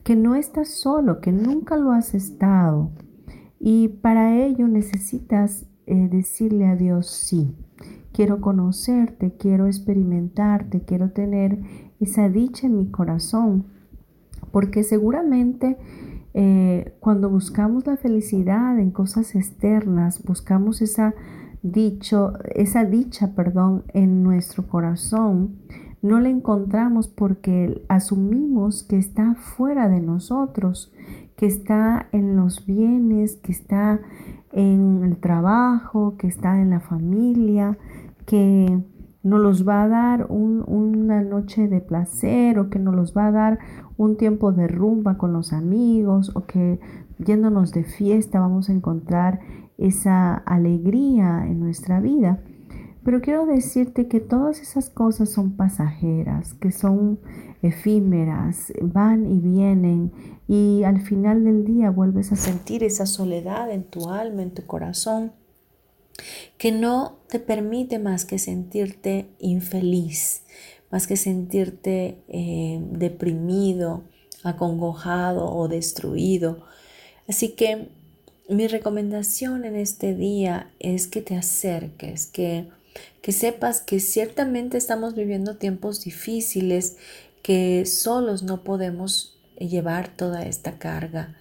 que 0.05 0.15
no 0.15 0.35
estás 0.35 0.69
solo, 0.69 1.19
que 1.19 1.33
nunca 1.33 1.75
lo 1.75 1.91
has 1.91 2.15
estado. 2.15 2.89
Y 3.59 3.89
para 3.89 4.45
ello 4.45 4.69
necesitas 4.69 5.65
eh, 5.87 6.07
decirle 6.09 6.67
a 6.67 6.77
Dios 6.77 7.07
sí. 7.07 7.53
Quiero 8.13 8.39
conocerte, 8.41 9.33
quiero 9.37 9.67
experimentarte, 9.67 10.81
quiero 10.81 11.11
tener 11.11 11.59
esa 11.99 12.29
dicha 12.29 12.67
en 12.67 12.77
mi 12.77 12.87
corazón, 12.89 13.65
porque 14.51 14.83
seguramente 14.83 15.77
eh, 16.33 16.95
cuando 16.99 17.29
buscamos 17.29 17.85
la 17.85 17.97
felicidad 17.97 18.79
en 18.79 18.91
cosas 18.91 19.35
externas, 19.35 20.23
buscamos 20.23 20.81
esa 20.81 21.13
dicho, 21.63 22.33
esa 22.53 22.85
dicha, 22.85 23.33
perdón, 23.35 23.83
en 23.93 24.23
nuestro 24.23 24.67
corazón, 24.67 25.55
no 26.01 26.19
la 26.19 26.29
encontramos 26.29 27.07
porque 27.07 27.83
asumimos 27.87 28.83
que 28.83 28.97
está 28.97 29.35
fuera 29.35 29.87
de 29.87 30.01
nosotros, 30.01 30.91
que 31.37 31.45
está 31.45 32.07
en 32.11 32.35
los 32.35 32.65
bienes, 32.65 33.37
que 33.37 33.53
está 33.53 34.01
en 34.51 35.03
el 35.03 35.17
trabajo, 35.17 36.15
que 36.17 36.27
está 36.27 36.61
en 36.61 36.71
la 36.71 36.81
familia, 36.81 37.77
que 38.25 38.81
nos 39.23 39.39
los 39.39 39.67
va 39.67 39.83
a 39.83 39.87
dar 39.87 40.27
una 40.29 41.21
noche 41.21 41.67
de 41.67 41.79
placer 41.79 42.59
o 42.59 42.69
que 42.69 42.79
nos 42.79 42.93
los 42.93 43.15
va 43.15 43.27
a 43.27 43.31
dar 43.31 43.59
un 43.97 44.17
tiempo 44.17 44.51
de 44.51 44.67
rumba 44.67 45.17
con 45.17 45.31
los 45.31 45.53
amigos 45.53 46.31
o 46.35 46.45
que 46.45 46.79
yéndonos 47.19 47.71
de 47.71 47.83
fiesta 47.83 48.39
vamos 48.39 48.69
a 48.69 48.73
encontrar 48.73 49.39
esa 49.77 50.35
alegría 50.35 51.45
en 51.47 51.59
nuestra 51.59 52.01
vida. 52.01 52.41
Pero 53.03 53.21
quiero 53.21 53.45
decirte 53.45 54.07
que 54.07 54.19
todas 54.19 54.61
esas 54.61 54.89
cosas 54.89 55.29
son 55.29 55.57
pasajeras, 55.57 56.53
que 56.53 56.71
son 56.71 57.19
efímeras, 57.61 58.71
van 58.81 59.25
y 59.25 59.39
vienen 59.39 60.11
y 60.47 60.83
al 60.83 61.01
final 61.01 61.43
del 61.43 61.65
día 61.65 61.89
vuelves 61.91 62.31
a 62.31 62.35
sentir 62.35 62.83
esa 62.83 63.05
soledad 63.05 63.71
en 63.71 63.83
tu 63.83 64.09
alma, 64.09 64.41
en 64.41 64.53
tu 64.53 64.65
corazón, 64.65 65.31
que 66.57 66.71
no 66.71 67.19
te 67.29 67.39
permite 67.39 67.99
más 67.99 68.25
que 68.25 68.39
sentirte 68.39 69.27
infeliz, 69.39 70.43
más 70.91 71.07
que 71.07 71.17
sentirte 71.17 72.19
eh, 72.27 72.79
deprimido, 72.91 74.03
acongojado 74.43 75.51
o 75.51 75.67
destruido. 75.67 76.65
Así 77.27 77.49
que 77.49 77.89
mi 78.49 78.67
recomendación 78.67 79.65
en 79.65 79.75
este 79.75 80.13
día 80.13 80.71
es 80.79 81.07
que 81.07 81.21
te 81.21 81.35
acerques, 81.35 82.27
que, 82.27 82.69
que 83.21 83.31
sepas 83.31 83.81
que 83.81 83.99
ciertamente 83.99 84.77
estamos 84.77 85.15
viviendo 85.15 85.57
tiempos 85.57 86.03
difíciles, 86.03 86.97
que 87.41 87.85
solos 87.85 88.43
no 88.43 88.63
podemos 88.63 89.37
llevar 89.57 90.09
toda 90.09 90.43
esta 90.43 90.77
carga, 90.77 91.35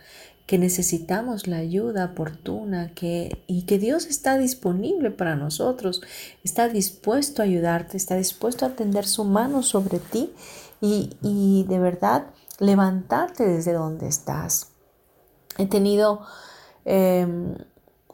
que 0.46 0.58
necesitamos 0.58 1.46
la 1.46 1.58
ayuda 1.58 2.06
oportuna 2.06 2.92
que, 2.94 3.42
y 3.46 3.62
que 3.62 3.78
Dios 3.78 4.06
está 4.06 4.38
disponible 4.38 5.10
para 5.10 5.36
nosotros, 5.36 6.02
está 6.44 6.68
dispuesto 6.68 7.42
a 7.42 7.44
ayudarte, 7.44 7.96
está 7.96 8.16
dispuesto 8.16 8.66
a 8.66 8.70
tender 8.70 9.06
su 9.06 9.24
mano 9.24 9.62
sobre 9.62 9.98
ti 9.98 10.32
y, 10.80 11.16
y 11.22 11.64
de 11.68 11.78
verdad 11.78 12.26
levantarte 12.58 13.46
desde 13.46 13.72
donde 13.72 14.08
estás. 14.08 14.68
He 15.58 15.66
tenido 15.66 16.22
Em, 16.84 17.54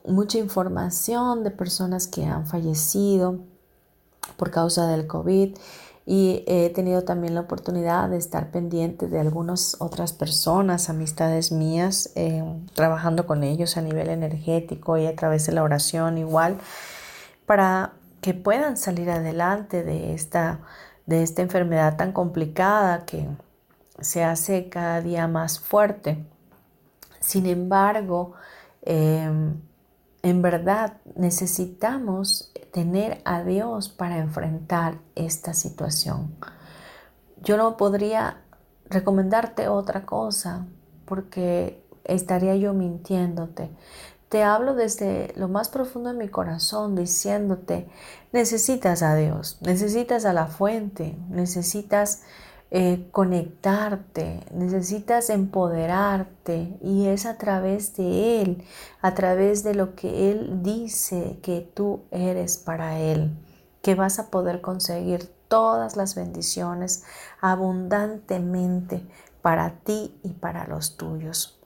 mucha 0.04 0.38
información 0.38 1.42
de 1.44 1.50
personas 1.50 2.06
que 2.06 2.24
han 2.24 2.46
fallecido 2.46 3.40
por 4.36 4.50
causa 4.50 4.86
del 4.88 5.06
COVID 5.06 5.56
y 6.10 6.42
he 6.46 6.70
tenido 6.70 7.04
también 7.04 7.34
la 7.34 7.42
oportunidad 7.42 8.08
de 8.08 8.16
estar 8.16 8.50
pendiente 8.50 9.08
de 9.08 9.20
algunas 9.20 9.76
otras 9.78 10.14
personas, 10.14 10.88
amistades 10.88 11.52
mías, 11.52 12.10
em, 12.14 12.64
trabajando 12.68 13.26
con 13.26 13.44
ellos 13.44 13.76
a 13.76 13.82
nivel 13.82 14.08
energético 14.08 14.96
y 14.96 15.06
a 15.06 15.14
través 15.14 15.44
de 15.46 15.52
la 15.52 15.62
oración 15.62 16.16
igual, 16.16 16.56
para 17.44 17.92
que 18.22 18.32
puedan 18.32 18.78
salir 18.78 19.10
adelante 19.10 19.84
de 19.84 20.14
esta, 20.14 20.60
de 21.04 21.22
esta 21.22 21.42
enfermedad 21.42 21.96
tan 21.98 22.12
complicada 22.12 23.04
que 23.04 23.28
se 24.00 24.24
hace 24.24 24.70
cada 24.70 25.02
día 25.02 25.28
más 25.28 25.60
fuerte. 25.60 26.24
Sin 27.20 27.44
embargo, 27.44 28.34
Em, 28.82 29.60
en 30.22 30.42
verdad 30.42 30.98
necesitamos 31.14 32.52
tener 32.72 33.20
a 33.24 33.42
Dios 33.44 33.88
para 33.88 34.18
enfrentar 34.18 34.98
esta 35.14 35.54
situación. 35.54 36.34
Yo 37.42 37.56
no 37.56 37.76
podría 37.76 38.42
recomendarte 38.90 39.68
otra 39.68 40.06
cosa 40.06 40.66
porque 41.04 41.84
estaría 42.04 42.56
yo 42.56 42.74
mintiéndote. 42.74 43.70
Te 44.28 44.42
hablo 44.42 44.74
desde 44.74 45.32
lo 45.36 45.48
más 45.48 45.68
profundo 45.70 46.10
de 46.12 46.18
mi 46.18 46.28
corazón 46.28 46.94
diciéndote, 46.94 47.88
necesitas 48.32 49.02
a 49.02 49.14
Dios, 49.14 49.58
necesitas 49.62 50.26
a 50.26 50.34
la 50.34 50.46
fuente, 50.46 51.16
necesitas 51.30 52.22
eh, 52.70 53.08
conectarte, 53.12 54.44
necesitas 54.52 55.30
empoderarte 55.30 56.76
y 56.82 57.06
es 57.06 57.24
a 57.24 57.38
través 57.38 57.96
de 57.96 58.42
Él, 58.42 58.64
a 59.00 59.14
través 59.14 59.64
de 59.64 59.74
lo 59.74 59.94
que 59.94 60.30
Él 60.30 60.62
dice 60.62 61.38
que 61.42 61.62
tú 61.62 62.02
eres 62.10 62.58
para 62.58 62.98
Él, 62.98 63.34
que 63.80 63.94
vas 63.94 64.18
a 64.18 64.28
poder 64.28 64.60
conseguir 64.60 65.32
todas 65.48 65.96
las 65.96 66.14
bendiciones 66.14 67.04
abundantemente 67.40 69.02
para 69.40 69.70
ti 69.80 70.20
y 70.22 70.34
para 70.34 70.66
los 70.66 70.98
tuyos. 70.98 71.58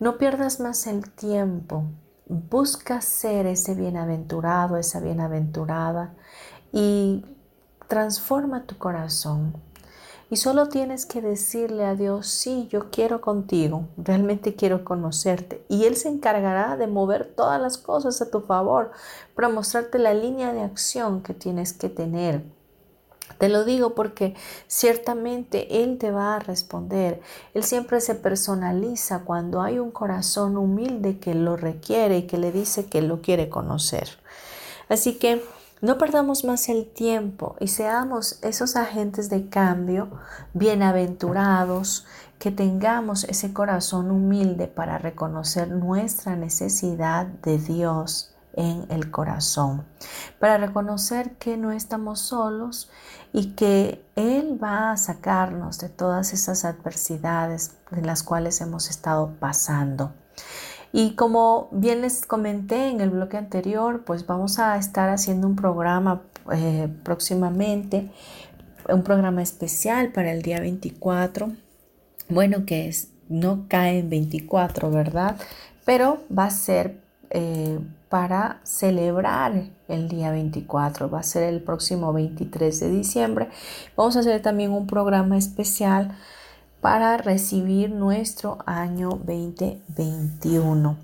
No 0.00 0.18
pierdas 0.18 0.60
más 0.60 0.86
el 0.86 1.10
tiempo, 1.12 1.84
busca 2.26 3.00
ser 3.00 3.46
ese 3.46 3.74
bienaventurado, 3.74 4.76
esa 4.76 5.00
bienaventurada 5.00 6.12
y 6.72 7.24
transforma 7.88 8.66
tu 8.66 8.76
corazón 8.76 9.71
y 10.32 10.36
solo 10.36 10.70
tienes 10.70 11.04
que 11.04 11.20
decirle 11.20 11.84
a 11.84 11.94
Dios, 11.94 12.26
sí, 12.26 12.66
yo 12.70 12.90
quiero 12.90 13.20
contigo, 13.20 13.88
realmente 13.98 14.54
quiero 14.54 14.82
conocerte. 14.82 15.62
Y 15.68 15.84
Él 15.84 15.94
se 15.94 16.08
encargará 16.08 16.78
de 16.78 16.86
mover 16.86 17.34
todas 17.36 17.60
las 17.60 17.76
cosas 17.76 18.22
a 18.22 18.30
tu 18.30 18.40
favor 18.40 18.92
para 19.34 19.50
mostrarte 19.50 19.98
la 19.98 20.14
línea 20.14 20.54
de 20.54 20.62
acción 20.62 21.22
que 21.22 21.34
tienes 21.34 21.74
que 21.74 21.90
tener. 21.90 22.44
Te 23.36 23.50
lo 23.50 23.66
digo 23.66 23.94
porque 23.94 24.34
ciertamente 24.68 25.82
Él 25.82 25.98
te 25.98 26.10
va 26.10 26.36
a 26.36 26.38
responder. 26.38 27.20
Él 27.52 27.62
siempre 27.62 28.00
se 28.00 28.14
personaliza 28.14 29.24
cuando 29.26 29.60
hay 29.60 29.80
un 29.80 29.90
corazón 29.90 30.56
humilde 30.56 31.18
que 31.18 31.34
lo 31.34 31.58
requiere 31.58 32.16
y 32.16 32.26
que 32.26 32.38
le 32.38 32.52
dice 32.52 32.86
que 32.86 33.02
lo 33.02 33.20
quiere 33.20 33.50
conocer. 33.50 34.08
Así 34.88 35.18
que 35.18 35.44
no 35.82 35.98
perdamos 35.98 36.44
más 36.44 36.68
el 36.68 36.86
tiempo 36.86 37.56
y 37.58 37.66
seamos 37.66 38.38
esos 38.42 38.76
agentes 38.76 39.28
de 39.28 39.48
cambio 39.48 40.10
bienaventurados, 40.54 42.06
que 42.38 42.52
tengamos 42.52 43.24
ese 43.24 43.52
corazón 43.52 44.10
humilde 44.12 44.68
para 44.68 44.98
reconocer 44.98 45.68
nuestra 45.68 46.36
necesidad 46.36 47.26
de 47.26 47.58
Dios 47.58 48.32
en 48.54 48.86
el 48.90 49.10
corazón, 49.10 49.84
para 50.38 50.56
reconocer 50.56 51.32
que 51.38 51.56
no 51.56 51.72
estamos 51.72 52.20
solos 52.20 52.88
y 53.32 53.54
que 53.54 54.04
Él 54.14 54.62
va 54.62 54.92
a 54.92 54.96
sacarnos 54.96 55.78
de 55.78 55.88
todas 55.88 56.32
esas 56.32 56.64
adversidades 56.64 57.72
de 57.90 58.02
las 58.02 58.22
cuales 58.22 58.60
hemos 58.60 58.88
estado 58.88 59.34
pasando. 59.40 60.12
Y 60.92 61.14
como 61.14 61.68
bien 61.72 62.02
les 62.02 62.26
comenté 62.26 62.88
en 62.88 63.00
el 63.00 63.10
bloque 63.10 63.38
anterior, 63.38 64.04
pues 64.04 64.26
vamos 64.26 64.58
a 64.58 64.76
estar 64.76 65.08
haciendo 65.08 65.46
un 65.46 65.56
programa 65.56 66.22
eh, 66.52 66.88
próximamente, 67.02 68.10
un 68.88 69.02
programa 69.02 69.42
especial 69.42 70.12
para 70.12 70.32
el 70.32 70.42
día 70.42 70.60
24. 70.60 71.52
Bueno, 72.28 72.66
que 72.66 72.94
no 73.28 73.64
cae 73.68 74.00
en 74.00 74.10
24, 74.10 74.90
¿verdad? 74.90 75.36
Pero 75.86 76.22
va 76.36 76.44
a 76.44 76.50
ser 76.50 77.00
eh, 77.30 77.78
para 78.10 78.60
celebrar 78.62 79.70
el 79.88 80.08
día 80.08 80.30
24, 80.30 81.08
va 81.08 81.20
a 81.20 81.22
ser 81.22 81.44
el 81.44 81.62
próximo 81.62 82.12
23 82.12 82.80
de 82.80 82.90
diciembre. 82.90 83.48
Vamos 83.96 84.16
a 84.16 84.20
hacer 84.20 84.42
también 84.42 84.72
un 84.72 84.86
programa 84.86 85.38
especial 85.38 86.14
para 86.82 87.16
recibir 87.16 87.90
nuestro 87.90 88.58
año 88.66 89.10
2021. 89.10 90.96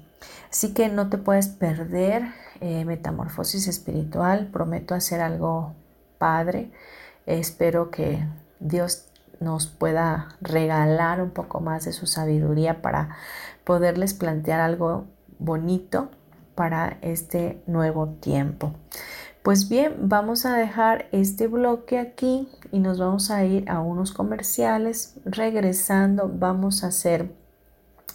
Así 0.51 0.75
que 0.75 0.89
no 0.89 1.09
te 1.09 1.19
puedes 1.19 1.47
perder 1.47 2.25
eh, 2.61 2.85
Metamorfosis 2.85 3.69
Espiritual. 3.69 4.49
Prometo 4.53 4.97
hacer 4.97 5.21
algo 5.21 5.75
padre. 6.19 6.73
espero 7.27 7.93
que 7.93 8.27
Dios 8.59 9.05
nos 9.39 9.69
pueda 9.69 10.37
regalar 10.41 11.23
un 11.23 11.31
poco 11.31 11.61
más 11.61 11.85
de 11.85 11.93
su 11.93 12.07
sabiduría 12.07 12.83
para 12.83 13.17
poderles 13.63 14.15
plantear 14.15 14.61
algo 14.61 15.05
bonito 15.39 16.11
para 16.57 16.99
este 17.03 17.63
nuevo 17.69 18.09
tiempo. 18.21 18.75
Pues 19.49 19.71
bien, 19.71 20.11
vamos 20.11 20.45
a 20.45 20.59
dejar 20.59 21.07
este 21.11 21.47
bloque 21.47 21.99
aquí 21.99 22.51
y 22.71 22.81
nos 22.81 22.99
vamos 22.99 23.31
a 23.31 23.47
ir 23.47 23.71
a 23.71 23.81
unos 23.81 24.13
comerciales. 24.13 25.15
Regresando, 25.25 26.31
vamos 26.31 26.85
a 26.85 26.89
hacer 26.89 27.33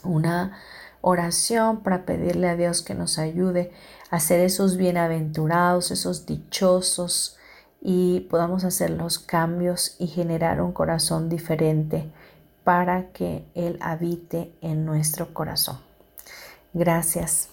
una 0.04 0.56
oración 1.02 1.82
para 1.82 2.06
pedirle 2.06 2.50
a 2.50 2.56
Dios 2.56 2.84
que 2.84 2.94
nos 2.94 3.18
ayude 3.18 3.72
a 4.12 4.20
ser 4.20 4.42
esos 4.42 4.78
bienaventurados, 4.78 5.90
esos 5.90 6.28
dichosos 6.28 7.36
y 7.82 8.28
podamos 8.30 8.64
hacer 8.64 8.92
los 8.92 9.18
cambios 9.18 9.96
y 9.98 10.06
generar 10.06 10.62
un 10.62 10.72
corazón 10.72 11.30
diferente 11.30 12.12
para 12.64 13.12
que 13.12 13.44
Él 13.56 13.80
habite 13.82 14.54
en 14.62 14.86
nuestro 14.86 15.34
corazón. 15.34 15.80
Gracias. 16.76 17.53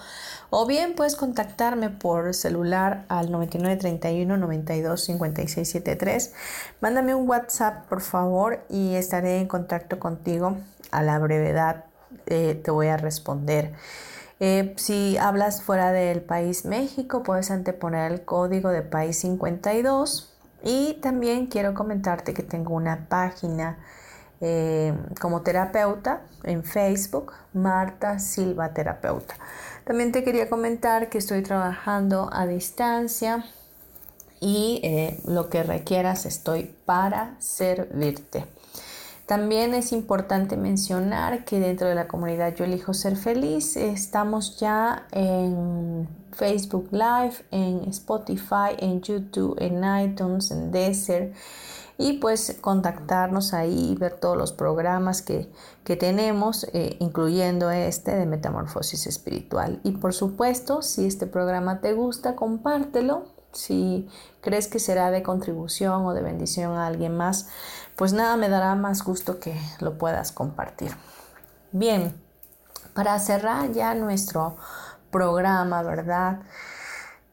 o 0.51 0.67
bien 0.67 0.95
puedes 0.95 1.17
contactarme 1.17 1.91
por 1.91 2.35
celular 2.35 3.05
al 3.09 3.33
9931 3.33 4.37
92 4.37 5.05
56 5.05 5.69
73. 5.69 6.33
Mándame 6.81 7.15
un 7.15 7.29
WhatsApp 7.29 7.87
por 7.89 8.01
favor 8.01 8.65
y 8.69 8.95
estaré 8.95 9.41
en 9.41 9.49
contacto 9.49 9.99
contigo 9.99 10.59
a 10.91 11.03
la 11.03 11.19
brevedad. 11.19 11.87
Eh, 12.27 12.61
te 12.63 12.71
voy 12.71 12.89
a 12.89 12.97
responder. 12.97 13.73
Eh, 14.39 14.75
si 14.77 15.17
hablas 15.19 15.63
fuera 15.63 15.91
del 15.93 16.21
país 16.21 16.65
México, 16.65 17.23
puedes 17.23 17.51
anteponer 17.51 18.13
el 18.13 18.25
código 18.25 18.71
de 18.71 18.83
país 18.83 19.19
52. 19.21 20.33
Y 20.65 20.95
también 20.95 21.47
quiero 21.47 21.75
comentarte 21.75 22.35
que 22.35 22.43
tengo 22.43 22.75
una 22.75 23.09
página 23.09 23.79
eh, 24.45 24.93
como 25.21 25.43
terapeuta 25.43 26.23
en 26.43 26.65
Facebook, 26.65 27.33
Marta 27.53 28.19
Silva 28.19 28.75
Terapeuta. 28.75 29.35
También 29.85 30.11
te 30.11 30.25
quería 30.25 30.51
comentar 30.51 31.09
que 31.09 31.19
estoy 31.19 31.43
trabajando 31.43 32.29
a 32.33 32.45
distancia 32.49 33.45
y 34.41 34.81
eh, 34.83 35.21
lo 35.29 35.49
que 35.49 35.63
requieras 35.63 36.27
estoy 36.27 36.75
para 36.85 37.37
servirte. 37.39 38.45
También 39.27 39.75
es 39.75 39.93
importante 39.93 40.57
mencionar 40.57 41.45
que 41.45 41.61
dentro 41.61 41.87
de 41.87 41.95
la 41.95 42.09
comunidad 42.09 42.53
Yo 42.57 42.65
elijo 42.65 42.93
ser 42.93 43.17
feliz 43.17 43.77
estamos 43.77 44.59
ya 44.59 45.07
en 45.13 46.09
Facebook 46.33 46.89
Live, 46.91 47.37
en 47.53 47.89
Spotify, 47.91 48.75
en 48.79 49.01
YouTube, 49.03 49.57
en 49.61 49.85
iTunes, 50.05 50.51
en 50.51 50.73
Desert 50.73 51.33
y 52.03 52.15
pues 52.15 52.59
contactarnos 52.61 53.55
ahí 53.55 53.93
y 53.93 53.95
ver 53.95 54.15
todos 54.19 54.37
los 54.37 54.51
programas 54.51 55.23
que, 55.23 55.49
tenemos, 55.85 56.65
eh, 56.73 56.97
incluyendo 56.99 57.71
este 57.71 58.17
de 58.17 58.27
Metamorfosis 58.27 59.07
Espiritual. 59.07 59.79
Y 59.85 59.93
por 59.93 60.13
supuesto, 60.13 60.83
si 60.83 61.07
este 61.07 61.29
programa 61.29 61.81
te 61.81 61.93
gusta, 61.93 62.35
compártelo. 62.35 63.27
Si 63.53 64.09
crees 64.41 64.67
que 64.67 64.81
será 64.81 65.13
de 65.13 65.23
contribución 65.23 66.05
o 66.05 66.13
de 66.13 66.23
bendición 66.23 66.73
a 66.73 66.89
alguien 66.89 67.17
más, 67.17 67.49
pues 67.95 68.13
nada 68.13 68.37
me 68.37 68.49
dará 68.49 68.75
más 68.75 69.05
gusto 69.05 69.39
que 69.39 69.55
lo 69.79 69.97
puedas 69.97 70.33
compartir. 70.33 70.91
Bien, 71.71 72.21
para 72.95 73.17
cerrar 73.21 73.71
ya 73.71 73.95
nuestro 73.95 74.57
programa, 75.13 75.83
¿verdad? 75.83 76.41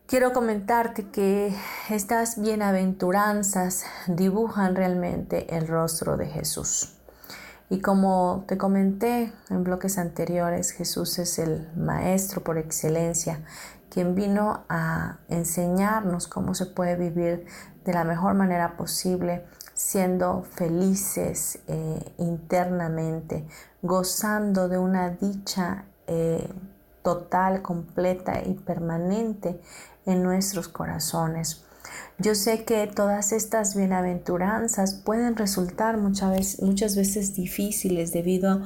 Quiero 0.10 0.34
comentarte 0.34 1.12
que 1.12 1.56
estas 1.88 2.42
bienaventuranzas 2.42 3.86
dibujan 4.08 4.76
realmente 4.76 5.56
el 5.56 5.68
rostro 5.68 6.18
de 6.18 6.26
Jesús. 6.26 6.96
Y 7.70 7.80
como 7.80 8.44
te 8.48 8.58
comenté 8.58 9.32
en 9.52 9.64
bloques 9.64 10.00
anteriores, 10.00 10.72
Jesús 10.72 11.20
es 11.20 11.38
el 11.38 11.70
maestro 11.76 12.44
por 12.44 12.58
excelencia, 12.58 13.46
quien 13.92 14.16
vino 14.16 14.64
a 14.68 15.20
enseñarnos 15.28 16.28
cómo 16.28 16.56
se 16.56 16.66
puede 16.66 16.96
vivir 16.96 17.46
de 17.86 17.94
la 17.94 18.04
mejor 18.04 18.34
manera 18.34 18.78
posible, 18.78 19.46
siendo 19.76 20.42
felices 20.42 21.60
eh, 21.68 22.16
internamente, 22.18 23.46
gozando 23.84 24.70
de 24.70 24.80
una 24.80 25.12
dicha 25.12 25.86
eh, 26.08 26.52
total, 27.04 27.62
completa 27.62 28.42
y 28.46 28.54
permanente 28.54 29.60
en 30.06 30.24
nuestros 30.24 30.68
corazones. 30.68 31.66
Yo 32.18 32.36
sé 32.36 32.66
que 32.66 32.86
todas 32.88 33.32
estas 33.32 33.76
bienaventuranzas 33.76 34.94
pueden 34.94 35.38
resultar 35.38 35.98
muchas 35.98 36.32
veces, 36.32 36.62
muchas 36.62 36.96
veces 36.96 37.34
difíciles 37.34 38.12
debido 38.12 38.64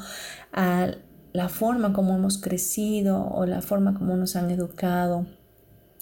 a 0.52 0.88
la 1.34 1.50
forma 1.50 1.94
como 1.94 2.16
hemos 2.16 2.40
crecido 2.40 3.28
o 3.28 3.46
la 3.46 3.62
forma 3.62 3.94
como 3.94 4.16
nos 4.18 4.36
han 4.36 4.52
educado 4.52 5.28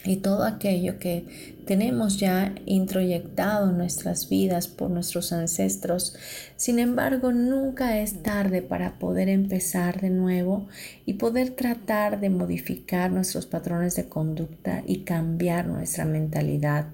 y 0.04 0.18
todo 0.18 0.44
aquello 0.44 0.98
que 1.00 1.26
tenemos 1.66 2.20
ya 2.20 2.56
introyectado 2.66 3.70
en 3.70 3.78
nuestras 3.78 4.30
vidas 4.30 4.68
por 4.68 4.90
nuestros 4.90 5.32
ancestros. 5.32 6.16
Sin 6.56 6.80
embargo, 6.80 7.32
nunca 7.32 8.00
es 8.00 8.24
tarde 8.24 8.62
para 8.62 8.98
poder 8.98 9.30
empezar 9.30 10.02
de 10.02 10.10
nuevo 10.10 10.68
y 11.06 11.14
poder 11.14 11.52
tratar 11.52 12.20
de 12.20 12.30
modificar 12.30 13.12
nuestros 13.12 13.46
patrones 13.46 13.96
de 13.96 14.10
conducta 14.10 14.84
y 14.88 15.00
cambiar 15.04 15.68
nuestra 15.68 16.06
mentalidad. 16.06 16.88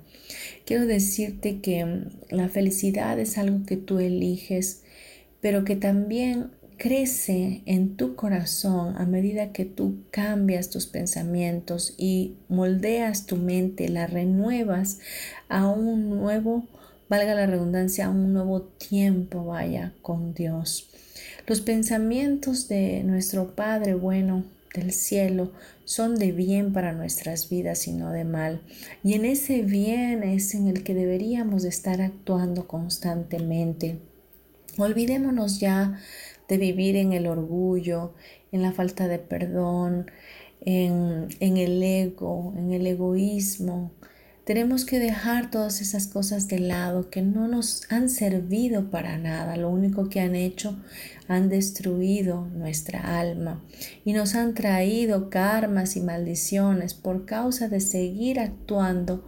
Quiero 0.65 0.85
decirte 0.85 1.61
que 1.61 2.03
la 2.29 2.49
felicidad 2.49 3.17
es 3.19 3.37
algo 3.37 3.65
que 3.65 3.77
tú 3.77 3.99
eliges, 3.99 4.83
pero 5.39 5.63
que 5.63 5.77
también 5.77 6.51
crece 6.77 7.63
en 7.65 7.95
tu 7.95 8.15
corazón 8.15 8.95
a 8.97 9.05
medida 9.05 9.51
que 9.51 9.65
tú 9.65 10.03
cambias 10.11 10.69
tus 10.69 10.85
pensamientos 10.85 11.93
y 11.97 12.35
moldeas 12.49 13.25
tu 13.25 13.35
mente, 13.35 13.89
la 13.89 14.07
renuevas 14.07 14.99
a 15.49 15.67
un 15.67 16.09
nuevo, 16.09 16.67
valga 17.09 17.35
la 17.35 17.47
redundancia, 17.47 18.05
a 18.05 18.09
un 18.09 18.33
nuevo 18.33 18.61
tiempo, 18.61 19.45
vaya, 19.45 19.93
con 20.01 20.33
Dios. 20.33 20.89
Los 21.47 21.61
pensamientos 21.61 22.67
de 22.67 23.03
nuestro 23.03 23.55
Padre 23.55 23.95
bueno 23.95 24.45
del 24.73 24.91
cielo 24.91 25.51
son 25.85 26.15
de 26.15 26.31
bien 26.31 26.73
para 26.73 26.91
nuestras 26.91 27.49
vidas 27.49 27.87
y 27.87 27.93
no 27.93 28.11
de 28.11 28.25
mal. 28.25 28.61
Y 29.03 29.13
en 29.13 29.25
ese 29.25 29.61
bien 29.61 30.23
es 30.23 30.53
en 30.53 30.67
el 30.67 30.83
que 30.83 30.93
deberíamos 30.93 31.63
estar 31.63 32.01
actuando 32.01 32.67
constantemente. 32.67 33.99
Olvidémonos 34.77 35.59
ya 35.59 35.99
de 36.47 36.57
vivir 36.57 36.95
en 36.95 37.13
el 37.13 37.27
orgullo, 37.27 38.13
en 38.51 38.61
la 38.61 38.71
falta 38.71 39.07
de 39.07 39.19
perdón, 39.19 40.09
en, 40.61 41.27
el 41.39 41.83
ego, 41.83 42.53
en 42.57 42.73
el 42.73 42.87
egoísmo. 42.87 43.91
Tenemos 44.43 44.85
que 44.85 44.99
dejar 44.99 45.51
todas 45.51 45.81
esas 45.81 46.07
cosas 46.07 46.47
de 46.47 46.59
lado 46.59 47.09
que 47.09 47.21
no 47.21 47.49
nos 47.49 47.91
han 47.91 48.09
servido 48.09 48.89
para 48.89 49.17
nada. 49.17 49.57
Lo 49.57 49.69
único 49.69 50.07
que 50.07 50.21
han 50.21 50.35
hecho, 50.35 50.77
han 51.27 51.49
destruido 51.49 52.45
nuestra 52.45 53.19
alma 53.19 53.61
y 54.05 54.13
nos 54.13 54.35
han 54.35 54.53
traído 54.53 55.29
karmas 55.29 55.97
y 55.97 56.01
maldiciones 56.01 56.93
por 56.93 57.25
causa 57.25 57.67
de 57.67 57.81
seguir 57.81 58.39
actuando 58.39 59.25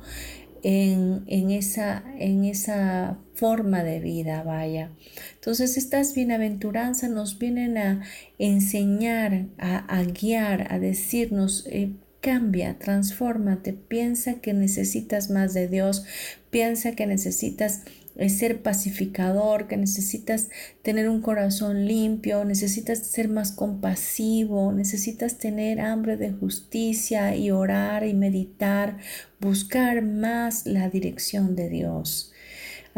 en, 0.64 1.52
esa, 1.52 2.04
en 2.18 2.46
esa 2.46 3.18
forma 3.40 3.84
de 3.84 4.02
vida, 4.02 4.44
vaya. 4.44 4.92
Entonces 5.36 5.78
estas 5.78 6.14
bienaventuranzas 6.14 7.10
nos 7.10 7.40
vienen 7.40 7.78
a 7.78 8.04
enseñar, 8.38 9.46
a, 9.58 10.04
guiar, 10.04 10.68
a 10.74 10.80
decirnos, 10.80 11.66
eh, 11.68 11.92
cambia, 12.20 12.78
transfórmate, 12.78 13.72
piensa 13.72 14.42
que 14.42 14.54
necesitas 14.54 15.30
más 15.30 15.54
de 15.54 15.70
Dios, 15.70 16.04
piensa 16.50 16.92
que 16.92 17.08
necesitas 17.08 17.84
es 18.20 18.38
ser 18.38 18.62
pacificador, 18.62 19.70
que 19.70 19.78
necesitas 19.78 20.50
tener 20.82 21.08
un 21.08 21.22
corazón 21.22 21.86
limpio, 21.86 22.44
necesitas 22.44 23.00
ser 23.00 23.30
más 23.30 23.54
compasivo, 23.54 24.74
necesitas 24.74 25.38
tener 25.38 25.80
hambre 25.80 26.18
de 26.18 26.32
justicia 26.34 27.38
y 27.38 27.52
orar 27.52 28.06
y 28.06 28.14
meditar, 28.14 28.98
buscar 29.40 30.02
más 30.02 30.66
la 30.66 30.90
dirección 30.90 31.56
de 31.56 31.70
Dios. 31.70 32.34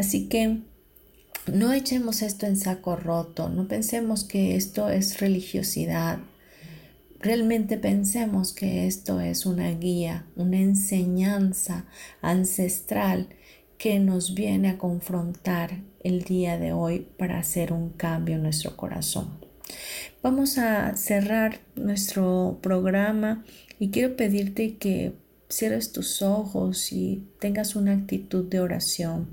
Así 0.01 0.29
que 0.29 0.61
no 1.53 1.73
echemos 1.73 2.23
esto 2.23 2.47
en 2.47 2.57
saco 2.57 2.95
roto, 2.95 3.49
no 3.49 3.67
pensemos 3.67 4.23
que 4.23 4.55
esto 4.55 4.89
es 4.89 5.19
religiosidad. 5.19 6.17
Realmente 7.19 7.77
pensemos 7.77 8.51
que 8.51 8.87
esto 8.87 9.19
es 9.21 9.45
una 9.45 9.69
guía, 9.69 10.25
una 10.35 10.57
enseñanza 10.57 11.85
ancestral 12.19 13.29
que 13.77 13.99
nos 13.99 14.33
viene 14.33 14.69
a 14.69 14.79
confrontar 14.79 15.83
el 16.03 16.23
día 16.23 16.57
de 16.57 16.73
hoy 16.73 17.07
para 17.19 17.37
hacer 17.37 17.71
un 17.71 17.91
cambio 17.91 18.37
en 18.37 18.41
nuestro 18.41 18.75
corazón. 18.75 19.37
Vamos 20.23 20.57
a 20.57 20.97
cerrar 20.97 21.59
nuestro 21.75 22.57
programa 22.63 23.45
y 23.77 23.91
quiero 23.91 24.15
pedirte 24.15 24.77
que 24.77 25.13
cierres 25.51 25.91
tus 25.91 26.21
ojos 26.21 26.91
y 26.91 27.27
tengas 27.39 27.75
una 27.75 27.93
actitud 27.93 28.45
de 28.45 28.59
oración. 28.59 29.29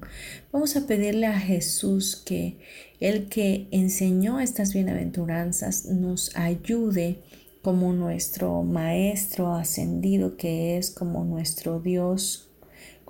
Vamos 0.53 0.77
a 0.77 0.87
pedirle 0.87 1.27
a 1.27 1.39
Jesús 1.39 2.17
que 2.17 2.59
el 3.01 3.29
que 3.29 3.69
enseñó 3.71 4.41
estas 4.41 4.75
bienaventuranzas 4.75 5.87
nos 5.87 6.37
ayude 6.37 7.21
como 7.63 7.93
nuestro 7.93 8.63
Maestro 8.63 9.55
ascendido 9.55 10.37
que 10.37 10.77
es, 10.79 10.91
como 10.91 11.25
nuestro 11.25 11.81
Dios 11.81 12.49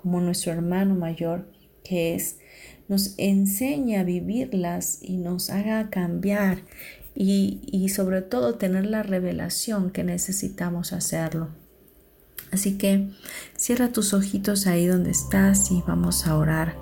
como 0.01 0.21
nuestro 0.21 0.53
hermano 0.53 0.95
mayor, 0.95 1.51
que 1.83 2.15
es, 2.15 2.39
nos 2.87 3.15
enseña 3.19 4.01
a 4.01 4.05
vivirlas 4.05 5.01
y 5.03 5.17
nos 5.17 5.51
haga 5.51 5.91
cambiar 5.91 6.63
y, 7.17 7.61
y 7.67 7.89
sobre 7.89 8.23
todo 8.23 8.55
tener 8.55 8.87
la 8.87 9.03
revelación 9.03 9.91
que 9.91 10.05
necesitamos 10.05 10.93
hacerlo. 10.93 11.49
Así 12.53 12.79
que 12.79 13.11
cierra 13.57 13.89
tus 13.89 14.15
ojitos 14.15 14.67
ahí 14.67 14.87
donde 14.87 15.11
estás 15.11 15.71
y 15.71 15.83
vamos 15.87 16.27
a 16.27 16.37
orar. 16.37 16.77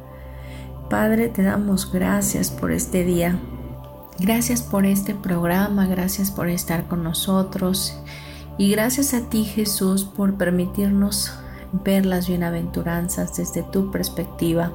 Padre, 0.88 1.28
te 1.28 1.42
damos 1.42 1.92
gracias 1.92 2.50
por 2.50 2.70
este 2.70 3.04
día. 3.04 3.38
Gracias 4.18 4.62
por 4.62 4.86
este 4.86 5.14
programa, 5.14 5.86
gracias 5.86 6.30
por 6.30 6.48
estar 6.48 6.88
con 6.88 7.02
nosotros 7.02 7.94
y 8.56 8.70
gracias 8.70 9.12
a 9.12 9.28
ti 9.28 9.44
Jesús 9.44 10.04
por 10.04 10.38
permitirnos 10.38 11.32
ver 11.84 12.06
las 12.06 12.26
bienaventuranzas 12.26 13.36
desde 13.36 13.62
tu 13.62 13.90
perspectiva. 13.90 14.72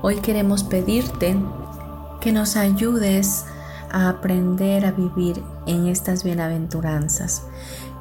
Hoy 0.00 0.16
queremos 0.16 0.62
pedirte 0.62 1.36
que 2.20 2.32
nos 2.32 2.56
ayudes 2.56 3.44
a 3.90 4.08
aprender 4.08 4.86
a 4.86 4.92
vivir 4.92 5.42
en 5.66 5.88
estas 5.88 6.22
bienaventuranzas, 6.22 7.42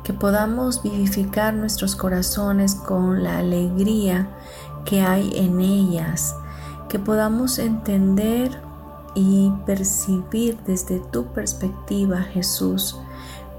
que 0.03 0.13
podamos 0.13 0.81
vivificar 0.83 1.53
nuestros 1.53 1.95
corazones 1.95 2.75
con 2.75 3.23
la 3.23 3.39
alegría 3.39 4.27
que 4.85 5.01
hay 5.01 5.31
en 5.35 5.59
ellas, 5.59 6.35
que 6.89 6.99
podamos 6.99 7.59
entender 7.59 8.51
y 9.13 9.51
percibir 9.65 10.57
desde 10.65 10.99
tu 10.99 11.25
perspectiva, 11.27 12.21
Jesús, 12.21 12.97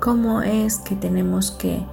cómo 0.00 0.42
es 0.42 0.78
que 0.78 0.96
tenemos 0.96 1.50
que 1.52 1.84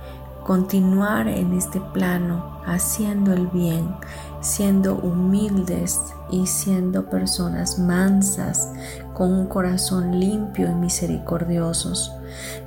continuar 0.45 1.27
en 1.27 1.53
este 1.53 1.79
plano 1.79 2.59
haciendo 2.65 3.33
el 3.33 3.47
bien, 3.47 3.95
siendo 4.41 4.95
humildes 4.95 5.99
y 6.31 6.47
siendo 6.47 7.09
personas 7.09 7.77
mansas 7.77 8.71
con 9.13 9.31
un 9.33 9.47
corazón 9.47 10.19
limpio 10.19 10.69
y 10.69 10.73
misericordiosos. 10.73 12.11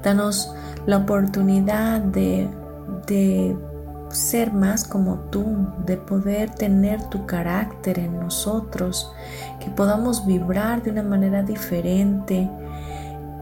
Danos 0.02 0.54
la 0.86 0.98
oportunidad 0.98 2.00
de, 2.00 2.48
de 3.06 3.56
ser 4.10 4.52
más 4.52 4.84
como 4.84 5.16
tú, 5.30 5.68
de 5.86 5.96
poder 5.96 6.50
tener 6.50 7.02
tu 7.08 7.26
carácter 7.26 7.98
en 7.98 8.18
nosotros, 8.20 9.12
que 9.60 9.70
podamos 9.70 10.26
vibrar 10.26 10.82
de 10.82 10.90
una 10.90 11.02
manera 11.02 11.42
diferente 11.42 12.48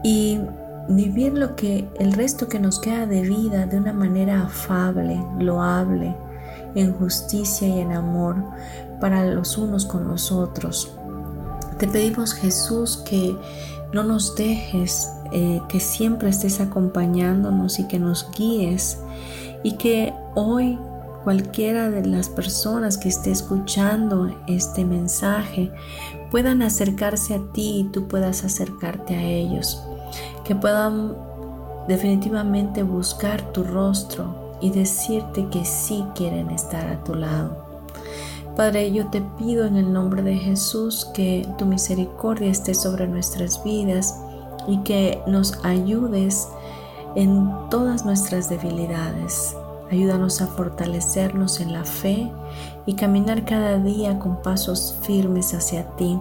y 0.03 0.39
vivir 0.87 1.33
lo 1.33 1.55
que 1.55 1.87
el 1.99 2.13
resto 2.13 2.47
que 2.47 2.59
nos 2.59 2.79
queda 2.79 3.05
de 3.05 3.21
vida 3.21 3.65
de 3.65 3.77
una 3.77 3.93
manera 3.93 4.43
afable, 4.43 5.23
loable, 5.39 6.15
en 6.75 6.93
justicia 6.93 7.67
y 7.67 7.79
en 7.79 7.91
amor 7.91 8.35
para 8.99 9.25
los 9.25 9.57
unos 9.57 9.85
con 9.85 10.07
los 10.07 10.31
otros. 10.31 10.91
Te 11.77 11.87
pedimos 11.87 12.33
Jesús 12.33 12.97
que 12.97 13.35
no 13.93 14.03
nos 14.03 14.35
dejes, 14.35 15.09
eh, 15.31 15.61
que 15.69 15.79
siempre 15.79 16.29
estés 16.29 16.59
acompañándonos 16.59 17.79
y 17.79 17.87
que 17.87 17.99
nos 17.99 18.29
guíes 18.31 18.99
y 19.63 19.73
que 19.77 20.13
hoy 20.35 20.77
cualquiera 21.23 21.89
de 21.89 22.05
las 22.05 22.29
personas 22.29 22.97
que 22.97 23.09
esté 23.09 23.31
escuchando 23.31 24.35
este 24.47 24.85
mensaje 24.85 25.71
puedan 26.31 26.61
acercarse 26.61 27.35
a 27.35 27.39
ti 27.53 27.81
y 27.81 27.83
tú 27.91 28.07
puedas 28.07 28.43
acercarte 28.43 29.15
a 29.15 29.23
ellos 29.23 29.81
que 30.43 30.55
puedan 30.55 31.15
definitivamente 31.87 32.83
buscar 32.83 33.53
tu 33.53 33.63
rostro 33.63 34.57
y 34.61 34.69
decirte 34.69 35.47
que 35.49 35.65
sí 35.65 36.03
quieren 36.15 36.49
estar 36.49 36.87
a 36.87 37.03
tu 37.03 37.15
lado. 37.15 37.70
Padre, 38.55 38.91
yo 38.91 39.07
te 39.07 39.21
pido 39.21 39.65
en 39.65 39.77
el 39.77 39.93
nombre 39.93 40.21
de 40.21 40.35
Jesús 40.35 41.05
que 41.13 41.47
tu 41.57 41.65
misericordia 41.65 42.51
esté 42.51 42.73
sobre 42.73 43.07
nuestras 43.07 43.63
vidas 43.63 44.19
y 44.67 44.79
que 44.79 45.21
nos 45.25 45.63
ayudes 45.63 46.49
en 47.15 47.49
todas 47.69 48.05
nuestras 48.05 48.49
debilidades. 48.49 49.55
Ayúdanos 49.89 50.41
a 50.41 50.47
fortalecernos 50.47 51.59
en 51.59 51.73
la 51.73 51.83
fe 51.83 52.29
y 52.85 52.95
caminar 52.95 53.45
cada 53.45 53.77
día 53.77 54.19
con 54.19 54.41
pasos 54.41 54.97
firmes 55.01 55.53
hacia 55.53 55.83
ti 55.95 56.19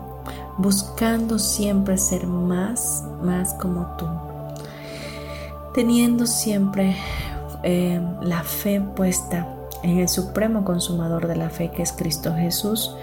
buscando 0.58 1.38
siempre 1.38 1.96
ser 1.96 2.26
más, 2.26 3.04
más 3.22 3.54
como 3.54 3.86
tú, 3.96 4.06
teniendo 5.74 6.26
siempre 6.26 6.96
eh, 7.62 8.00
la 8.20 8.42
fe 8.42 8.80
puesta 8.80 9.46
en 9.82 9.98
el 9.98 10.08
supremo 10.08 10.64
consumador 10.64 11.26
de 11.26 11.36
la 11.36 11.50
fe 11.50 11.70
que 11.70 11.82
es 11.82 11.92
Cristo 11.92 12.34
Jesús, 12.34 12.94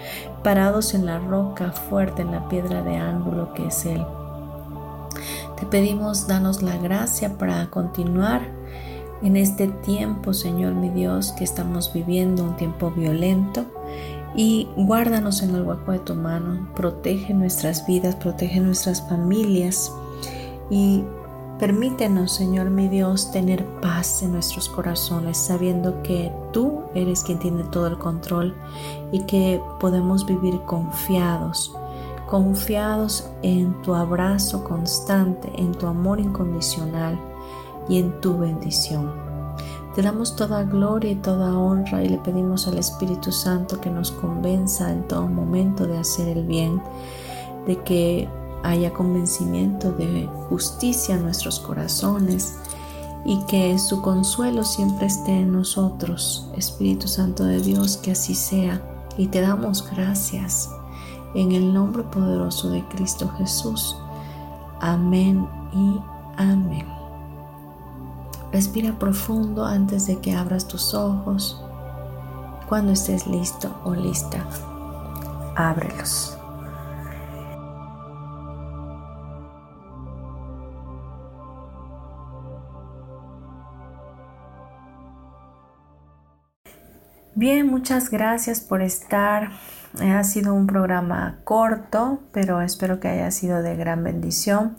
parados 0.42 0.94
en 0.94 1.06
la 1.06 1.18
roca 1.18 1.72
fuerte, 1.72 2.22
en 2.22 2.32
la 2.32 2.48
piedra 2.48 2.82
de 2.82 2.96
ángulo 2.96 3.52
que 3.54 3.66
es 3.66 3.84
Él. 3.84 4.04
Te 5.58 5.66
pedimos, 5.66 6.28
danos 6.28 6.62
la 6.62 6.76
gracia 6.76 7.36
para 7.36 7.68
continuar 7.70 8.42
en 9.22 9.36
este 9.36 9.66
tiempo, 9.68 10.32
Señor 10.32 10.74
mi 10.74 10.90
Dios, 10.90 11.32
que 11.32 11.44
estamos 11.44 11.92
viviendo 11.92 12.44
un 12.44 12.56
tiempo 12.56 12.90
violento. 12.90 13.64
Y 14.36 14.68
guárdanos 14.76 15.42
en 15.42 15.54
el 15.54 15.62
hueco 15.62 15.92
de 15.92 15.98
tu 15.98 16.14
mano, 16.14 16.68
protege 16.76 17.34
nuestras 17.34 17.86
vidas, 17.86 18.14
protege 18.14 18.60
nuestras 18.60 19.02
familias 19.08 19.90
y 20.70 21.02
Permítenos, 21.58 22.30
Señor 22.30 22.70
mi 22.70 22.86
Dios, 22.86 23.32
tener 23.32 23.66
paz 23.80 24.22
en 24.22 24.30
nuestros 24.30 24.68
corazones, 24.68 25.36
sabiendo 25.36 26.04
que 26.04 26.32
tú 26.52 26.82
eres 26.94 27.24
quien 27.24 27.40
tiene 27.40 27.64
todo 27.64 27.88
el 27.88 27.98
control 27.98 28.54
y 29.10 29.22
que 29.22 29.60
podemos 29.80 30.24
vivir 30.24 30.60
confiados, 30.66 31.74
confiados 32.28 33.28
en 33.42 33.82
tu 33.82 33.92
abrazo 33.96 34.62
constante, 34.62 35.50
en 35.56 35.72
tu 35.72 35.88
amor 35.88 36.20
incondicional 36.20 37.18
y 37.88 37.98
en 37.98 38.20
tu 38.20 38.38
bendición. 38.38 39.12
Te 39.96 40.02
damos 40.02 40.36
toda 40.36 40.62
gloria 40.62 41.10
y 41.10 41.16
toda 41.16 41.58
honra 41.58 42.04
y 42.04 42.08
le 42.08 42.18
pedimos 42.18 42.68
al 42.68 42.78
Espíritu 42.78 43.32
Santo 43.32 43.80
que 43.80 43.90
nos 43.90 44.12
convenza 44.12 44.92
en 44.92 45.08
todo 45.08 45.26
momento 45.26 45.88
de 45.88 45.98
hacer 45.98 46.28
el 46.28 46.44
bien, 46.44 46.80
de 47.66 47.82
que 47.82 48.28
haya 48.62 48.92
convencimiento 48.92 49.92
de 49.92 50.28
justicia 50.48 51.14
en 51.14 51.22
nuestros 51.22 51.60
corazones 51.60 52.56
y 53.24 53.38
que 53.46 53.78
su 53.78 54.00
consuelo 54.02 54.64
siempre 54.64 55.06
esté 55.06 55.40
en 55.40 55.52
nosotros. 55.52 56.50
Espíritu 56.56 57.08
Santo 57.08 57.44
de 57.44 57.60
Dios, 57.60 57.96
que 57.96 58.12
así 58.12 58.34
sea. 58.34 58.82
Y 59.16 59.26
te 59.26 59.40
damos 59.40 59.88
gracias 59.90 60.70
en 61.34 61.52
el 61.52 61.74
nombre 61.74 62.04
poderoso 62.04 62.70
de 62.70 62.84
Cristo 62.88 63.30
Jesús. 63.36 63.96
Amén 64.80 65.46
y 65.72 66.00
amén. 66.36 66.86
Respira 68.52 68.98
profundo 68.98 69.64
antes 69.64 70.06
de 70.06 70.18
que 70.20 70.34
abras 70.34 70.66
tus 70.66 70.94
ojos. 70.94 71.62
Cuando 72.68 72.92
estés 72.92 73.26
listo 73.26 73.70
o 73.84 73.94
lista, 73.94 74.46
ábrelos. 75.56 76.37
Bien, 87.38 87.68
muchas 87.68 88.10
gracias 88.10 88.60
por 88.60 88.82
estar. 88.82 89.52
Ha 90.00 90.24
sido 90.24 90.54
un 90.54 90.66
programa 90.66 91.38
corto, 91.44 92.18
pero 92.32 92.60
espero 92.60 92.98
que 92.98 93.06
haya 93.06 93.30
sido 93.30 93.62
de 93.62 93.76
gran 93.76 94.02
bendición. 94.02 94.76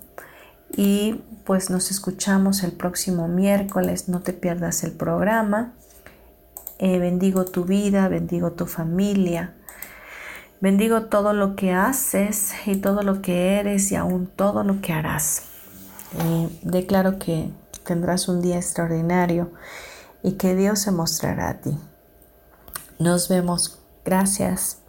Y 0.75 1.23
pues 1.45 1.69
nos 1.69 1.89
escuchamos 1.89 2.63
el 2.63 2.73
próximo 2.73 3.29
miércoles. 3.29 4.09
No 4.09 4.19
te 4.19 4.33
pierdas 4.33 4.83
el 4.83 4.91
programa. 4.91 5.71
Eh, 6.79 6.99
bendigo 6.99 7.45
tu 7.45 7.63
vida, 7.63 8.09
bendigo 8.09 8.51
tu 8.51 8.65
familia. 8.65 9.53
Bendigo 10.59 11.03
todo 11.03 11.31
lo 11.31 11.55
que 11.55 11.71
haces 11.71 12.51
y 12.65 12.75
todo 12.75 13.03
lo 13.03 13.21
que 13.21 13.57
eres 13.57 13.89
y 13.93 13.95
aún 13.95 14.27
todo 14.27 14.65
lo 14.65 14.81
que 14.81 14.91
harás. 14.91 15.43
Declaro 16.63 17.19
que 17.19 17.53
tendrás 17.85 18.27
un 18.27 18.41
día 18.41 18.57
extraordinario 18.57 19.49
y 20.23 20.33
que 20.33 20.57
Dios 20.57 20.79
se 20.79 20.91
mostrará 20.91 21.51
a 21.51 21.61
ti. 21.61 21.77
Nos 22.99 23.29
vemos. 23.29 23.79
Gracias. 24.03 24.88